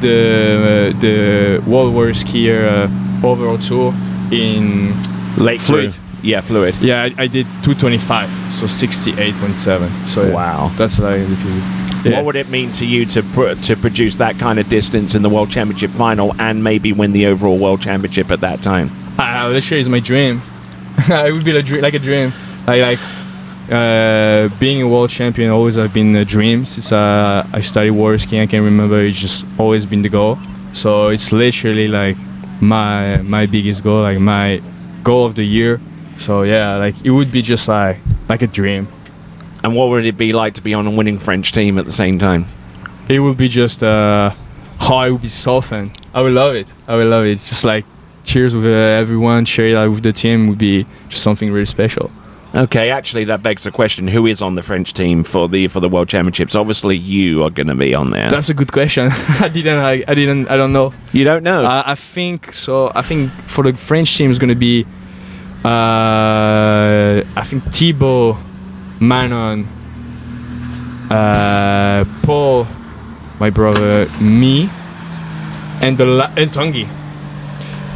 the 0.00 0.92
uh, 0.94 1.00
the 1.00 1.62
World 1.70 1.92
War 1.92 2.06
Skier 2.14 2.88
uh, 2.88 3.26
overall 3.26 3.58
tour 3.58 3.92
in 4.30 4.94
Lake 5.36 5.60
Fluid. 5.60 5.92
Fluid. 5.92 5.96
Yeah, 6.22 6.40
fluid. 6.40 6.74
yeah 6.80 7.02
I, 7.02 7.24
I 7.24 7.26
did 7.26 7.44
225 7.64 8.30
so 8.54 8.64
68.7 8.64 10.08
so 10.08 10.22
yeah, 10.26 10.32
Wow. 10.32 10.70
that's 10.78 10.98
like 10.98 11.20
if 11.20 11.44
you 11.44 11.62
yeah. 12.10 12.16
What 12.18 12.24
would 12.26 12.36
it 12.36 12.48
mean 12.50 12.70
to 12.72 12.84
you 12.86 13.04
to 13.06 13.22
pr- 13.22 13.54
to 13.54 13.76
produce 13.76 14.16
that 14.16 14.38
kind 14.38 14.58
of 14.58 14.68
distance 14.68 15.14
in 15.14 15.22
the 15.22 15.28
World 15.30 15.50
Championship 15.50 15.90
final 15.90 16.34
and 16.38 16.62
maybe 16.62 16.92
win 16.92 17.12
the 17.12 17.26
overall 17.26 17.58
World 17.58 17.80
Championship 17.82 18.30
at 18.30 18.40
that 18.40 18.62
time? 18.62 18.90
uh, 19.18 19.48
literally 19.50 19.80
is 19.82 19.88
my 19.88 20.00
dream 20.00 20.40
it 21.08 21.32
would 21.32 21.44
be 21.44 21.52
like, 21.52 21.68
like 21.70 21.94
a 21.94 21.98
dream. 21.98 22.32
Like 22.66 22.82
like 22.82 22.98
uh, 23.70 24.48
being 24.58 24.82
a 24.82 24.88
world 24.88 25.10
champion 25.10 25.50
always 25.50 25.76
have 25.76 25.92
been 25.92 26.14
a 26.16 26.24
dream 26.24 26.64
since 26.64 26.92
uh, 26.92 27.46
I 27.52 27.60
started 27.60 27.92
water 27.92 28.18
skiing. 28.18 28.42
I 28.42 28.46
can 28.46 28.62
remember. 28.62 29.00
It's 29.00 29.18
just 29.18 29.44
always 29.58 29.86
been 29.86 30.02
the 30.02 30.08
goal. 30.08 30.38
So 30.72 31.08
it's 31.08 31.32
literally 31.32 31.88
like 31.88 32.16
my 32.60 33.18
my 33.22 33.46
biggest 33.46 33.82
goal 33.82 34.02
like 34.02 34.18
my 34.18 34.62
goal 35.02 35.26
of 35.26 35.34
the 35.34 35.44
year. 35.44 35.80
So 36.16 36.42
yeah 36.42 36.76
like 36.76 36.94
it 37.04 37.10
would 37.10 37.32
be 37.32 37.42
just 37.42 37.68
like 37.68 37.98
like 38.28 38.42
a 38.42 38.46
dream. 38.46 38.88
And 39.62 39.74
what 39.74 39.88
would 39.88 40.04
it 40.04 40.16
be 40.16 40.32
like 40.32 40.54
to 40.54 40.62
be 40.62 40.74
on 40.74 40.86
a 40.86 40.90
winning 40.90 41.18
French 41.18 41.52
team 41.52 41.78
at 41.78 41.86
the 41.86 41.92
same 41.92 42.18
time? 42.18 42.46
it 43.08 43.18
would 43.18 43.36
be 43.36 43.48
just 43.48 43.82
uh 43.82 44.30
how 44.78 44.96
I 44.96 45.10
would 45.10 45.22
be 45.22 45.28
so 45.28 45.60
fun. 45.60 45.92
I 46.12 46.20
would 46.22 46.32
love 46.32 46.54
it. 46.54 46.72
I 46.86 46.96
would 46.96 47.06
love 47.06 47.24
it. 47.24 47.40
Just 47.40 47.64
like 47.64 47.84
cheers 48.24 48.54
with 48.54 48.64
uh, 48.64 48.68
everyone 48.68 49.44
share 49.44 49.76
out 49.76 49.90
with 49.90 50.02
the 50.02 50.12
team 50.12 50.48
would 50.48 50.58
be 50.58 50.86
just 51.08 51.22
something 51.22 51.52
really 51.52 51.66
special 51.66 52.10
Okay, 52.54 52.90
actually, 52.90 53.24
that 53.24 53.42
begs 53.42 53.64
the 53.64 53.72
question: 53.72 54.06
Who 54.06 54.26
is 54.26 54.40
on 54.40 54.54
the 54.54 54.62
French 54.62 54.92
team 54.92 55.24
for 55.24 55.48
the 55.48 55.66
for 55.66 55.80
the 55.80 55.88
World 55.88 56.08
Championships? 56.08 56.54
Obviously, 56.54 56.96
you 56.96 57.42
are 57.42 57.50
going 57.50 57.66
to 57.66 57.74
be 57.74 57.96
on 57.96 58.12
there. 58.12 58.30
That's 58.30 58.48
a 58.48 58.54
good 58.54 58.70
question. 58.70 59.08
I 59.40 59.48
didn't. 59.48 59.78
I, 59.78 60.04
I 60.06 60.14
didn't. 60.14 60.48
I 60.48 60.56
don't 60.56 60.72
know. 60.72 60.94
you 61.12 61.24
don't 61.24 61.42
know. 61.42 61.64
Uh, 61.64 61.82
I 61.84 61.96
think 61.96 62.52
so. 62.52 62.92
I 62.94 63.02
think 63.02 63.32
for 63.48 63.64
the 63.64 63.76
French 63.76 64.16
team 64.16 64.30
is 64.30 64.38
going 64.38 64.50
to 64.50 64.54
be. 64.54 64.86
Uh, 65.64 67.24
I 67.36 67.42
think 67.44 67.64
Thibaut, 67.74 68.36
Manon, 69.00 69.66
uh, 71.10 72.04
Paul, 72.22 72.68
my 73.40 73.50
brother, 73.50 74.08
me, 74.20 74.68
and 75.80 75.98
the 75.98 76.06
la- 76.06 76.30
and 76.36 76.52
Tanguy. 76.52 76.88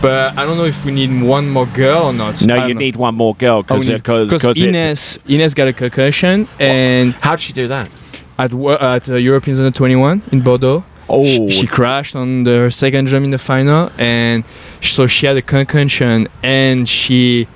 But 0.01 0.39
I 0.39 0.45
don't 0.47 0.57
know 0.57 0.65
if 0.65 0.85
we 0.85 0.93
need 0.93 1.23
one 1.23 1.49
more 1.51 1.67
girl 1.67 2.05
or 2.05 2.13
not. 2.13 2.41
No, 2.45 2.55
you 2.67 2.75
know. 2.75 2.79
need 2.81 2.97
one 2.97 3.15
more 3.17 3.35
girl 3.35 3.59
Oh, 3.59 3.63
because 3.63 3.89
need- 3.89 3.97
because 3.97 4.31
'cause 4.43 4.61
Ines 4.61 5.19
Ines 5.29 5.55
got 5.55 5.67
a 5.69 5.73
concussion 5.73 6.47
and 6.61 7.15
How'd 7.21 7.41
she 7.41 7.53
do 7.53 7.67
that? 7.69 7.89
at 8.39 8.55
wo- 8.55 8.77
at 8.81 9.09
uh, 9.09 9.15
Europeans 9.17 9.59
under 9.59 9.73
21 9.73 10.23
in 10.31 10.41
Bordeaux. 10.41 10.85
Oh, 11.09 11.25
she, 11.25 11.51
she 11.51 11.67
crashed 11.67 12.15
on 12.15 12.45
the 12.45 12.51
her 12.51 12.71
second 12.71 13.09
jump 13.09 13.25
in 13.25 13.31
the 13.31 13.39
final 13.39 13.91
and 13.99 14.45
so 14.81 15.07
she 15.09 15.27
had 15.27 15.37
a 15.37 15.43
concussion 15.43 16.29
and 16.45 16.89
she 16.89 17.49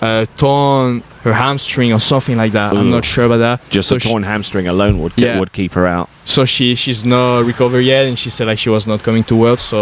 uh, 0.00 0.26
torn 0.36 1.02
her 1.28 1.34
hamstring 1.46 1.90
or 1.96 2.00
something 2.12 2.36
like 2.42 2.52
that. 2.52 2.68
I'm 2.78 2.90
not 2.96 3.04
sure 3.04 3.24
about 3.28 3.40
that. 3.46 3.56
Just 3.76 3.88
so 3.88 3.96
a 3.96 4.00
she- 4.00 4.08
torn 4.08 4.22
hamstring 4.32 4.66
alone 4.74 4.94
would 5.02 5.12
Yeah. 5.16 5.38
would 5.40 5.52
keep 5.52 5.72
her 5.78 5.86
out. 5.96 6.08
so 6.34 6.44
she 6.54 6.66
she's 6.82 7.02
not 7.04 7.46
recovered 7.52 7.84
yet 7.94 8.02
and 8.08 8.16
she 8.22 8.28
said 8.30 8.46
like 8.50 8.58
she 8.64 8.70
was 8.76 8.84
not 8.86 8.98
coming 9.06 9.24
to 9.30 9.34
world 9.42 9.60
so 9.72 9.78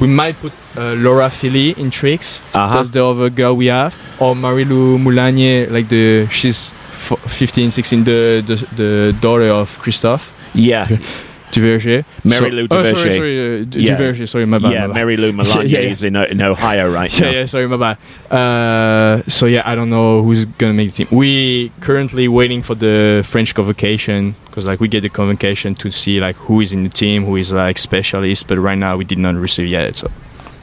we 0.00 0.06
might 0.20 0.34
put 0.42 0.52
uh, 0.76 0.94
laura 1.04 1.28
philly 1.30 1.68
in 1.82 1.88
tricks. 1.90 2.28
Uh-huh. 2.52 2.74
that's 2.74 2.90
the 2.96 3.02
other 3.10 3.28
girl 3.40 3.54
we 3.62 3.66
have. 3.80 3.92
Or 4.22 4.34
marilou 4.44 4.98
moulanier 5.04 5.58
like 5.76 5.86
the 5.96 6.26
she's 6.38 6.72
f- 7.10 7.20
15 7.28 7.70
16 7.70 8.04
the, 8.04 8.42
the 8.48 8.56
the 8.80 8.90
daughter 9.20 9.50
of 9.60 9.66
christophe. 9.82 10.24
Yeah, 10.54 10.86
Duverger. 11.54 12.04
Mary 12.24 12.50
So- 12.50 12.54
Lou 12.56 12.66
Oh, 12.70 12.82
sorry, 12.82 13.12
sorry, 13.12 13.60
uh, 13.62 13.66
Yeah. 13.72 14.24
Sorry, 14.26 14.46
my 14.46 14.58
bad. 14.58 14.72
yeah, 14.72 14.80
my 14.82 14.86
bad. 14.88 14.94
Mary 14.94 15.16
Lou 15.16 15.32
Melania 15.38 15.66
Yeah, 15.66 15.78
yeah. 15.80 15.90
is 15.90 16.02
in, 16.02 16.16
in 16.16 16.40
Ohio 16.42 16.90
right 16.92 17.12
yeah, 17.20 17.26
now. 17.26 17.32
yeah, 17.38 17.46
sorry, 17.46 17.68
my 17.68 17.76
bad. 17.76 17.96
Uh, 18.38 19.22
so 19.28 19.46
yeah, 19.46 19.62
I 19.64 19.74
don't 19.74 19.90
know 19.90 20.22
who's 20.22 20.44
gonna 20.46 20.72
make 20.74 20.92
the 20.92 21.04
team. 21.04 21.08
We 21.16 21.70
currently 21.80 22.28
waiting 22.28 22.62
for 22.62 22.74
the 22.74 23.22
French 23.24 23.54
convocation 23.54 24.34
because 24.46 24.66
like 24.66 24.80
we 24.80 24.88
get 24.88 25.00
the 25.02 25.08
convocation 25.08 25.74
to 25.76 25.90
see 25.90 26.20
like 26.20 26.36
who 26.36 26.60
is 26.60 26.72
in 26.72 26.84
the 26.84 26.90
team, 26.90 27.24
who 27.24 27.36
is 27.36 27.52
like 27.52 27.78
specialist. 27.78 28.46
But 28.48 28.58
right 28.58 28.78
now 28.78 28.96
we 28.96 29.04
did 29.04 29.18
not 29.18 29.34
receive 29.36 29.68
yet. 29.68 29.96
So 29.96 30.10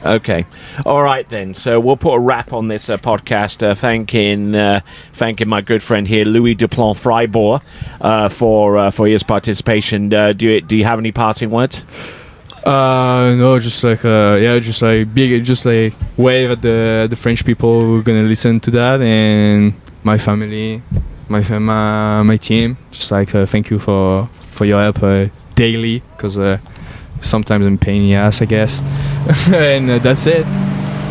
Okay, 0.04 0.46
all 0.84 1.02
right 1.02 1.28
then. 1.28 1.54
So 1.54 1.78
we'll 1.78 1.96
put 1.96 2.14
a 2.14 2.18
wrap 2.18 2.52
on 2.52 2.66
this 2.66 2.88
uh, 2.90 2.96
podcast, 2.96 3.62
uh, 3.62 3.74
thanking 3.74 4.54
uh, 4.54 4.80
thanking 5.12 5.48
my 5.48 5.60
good 5.60 5.82
friend 5.82 6.08
here, 6.08 6.24
Louis 6.24 6.56
Duplan 6.56 6.96
Fribourg, 6.96 7.62
uh, 8.00 8.28
for 8.28 8.78
uh, 8.78 8.90
for 8.90 9.06
his 9.06 9.22
participation. 9.22 10.12
Uh, 10.12 10.32
do 10.32 10.48
you, 10.48 10.60
do 10.60 10.76
you 10.76 10.84
have 10.84 10.98
any 10.98 11.12
parting 11.12 11.50
words? 11.50 11.84
uh, 12.64 13.34
no, 13.36 13.58
just 13.60 13.84
like 13.84 14.04
uh, 14.04 14.38
yeah, 14.40 14.58
just 14.58 14.82
like 14.82 15.14
big, 15.14 15.44
just 15.44 15.64
like 15.64 15.94
wave 16.16 16.50
at 16.50 16.62
the 16.62 17.06
the 17.08 17.16
French 17.16 17.44
people 17.44 17.80
who 17.80 18.00
are 18.00 18.02
gonna 18.02 18.22
listen 18.24 18.58
to 18.60 18.70
that 18.72 19.00
and 19.00 19.72
my 20.02 20.18
family, 20.18 20.82
my 21.28 21.44
fam- 21.44 21.66
my, 21.66 22.22
my 22.24 22.36
team. 22.36 22.76
Just 22.90 23.12
like 23.12 23.30
thank 23.30 23.70
you 23.70 23.78
for 23.78 24.28
for 24.50 24.64
your 24.64 24.80
help 24.80 25.30
daily 25.54 26.02
because. 26.16 26.38
Sometimes 27.22 27.64
I'm 27.64 27.78
pain 27.78 28.02
in 28.02 28.08
the 28.08 28.14
ass, 28.14 28.42
I 28.42 28.44
guess, 28.46 28.80
and 29.52 29.90
uh, 29.90 29.98
that's 29.98 30.26
it. 30.26 30.46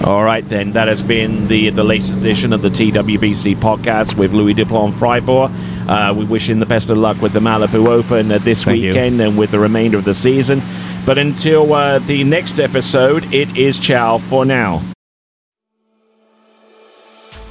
All 0.03 0.23
right, 0.23 0.47
then. 0.49 0.71
That 0.71 0.87
has 0.87 1.03
been 1.03 1.47
the 1.47 1.69
the 1.69 1.83
latest 1.83 2.13
edition 2.13 2.53
of 2.53 2.61
the 2.63 2.69
TWBC 2.69 3.55
podcast 3.57 4.17
with 4.17 4.31
Louis 4.33 4.53
Duplan 4.55 4.93
Fribourg. 4.93 5.51
Uh, 5.87 6.13
we 6.17 6.25
wish 6.25 6.49
him 6.49 6.59
the 6.59 6.65
best 6.65 6.89
of 6.89 6.97
luck 6.97 7.21
with 7.21 7.33
the 7.33 7.39
Malibu 7.39 7.87
Open 7.87 8.31
uh, 8.31 8.37
this 8.39 8.63
Thank 8.63 8.79
you. 8.81 8.89
weekend 8.89 9.21
and 9.21 9.37
with 9.37 9.51
the 9.51 9.59
remainder 9.59 9.97
of 9.97 10.05
the 10.05 10.13
season. 10.15 10.61
But 11.05 11.17
until 11.17 11.71
uh, 11.73 11.99
the 11.99 12.23
next 12.23 12.59
episode, 12.59 13.31
it 13.33 13.55
is 13.57 13.77
ciao 13.79 14.17
for 14.17 14.43
now. 14.45 14.81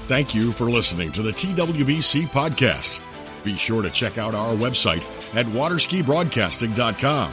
Thank 0.07 0.35
you 0.35 0.51
for 0.51 0.64
listening 0.68 1.12
to 1.12 1.23
the 1.23 1.31
TWBC 1.31 2.25
podcast. 2.31 3.01
Be 3.44 3.55
sure 3.55 3.81
to 3.83 3.90
check 3.90 4.18
out 4.18 4.35
our 4.35 4.55
website 4.57 5.05
at 5.37 5.46
waterskibroadcasting.com. 5.46 7.33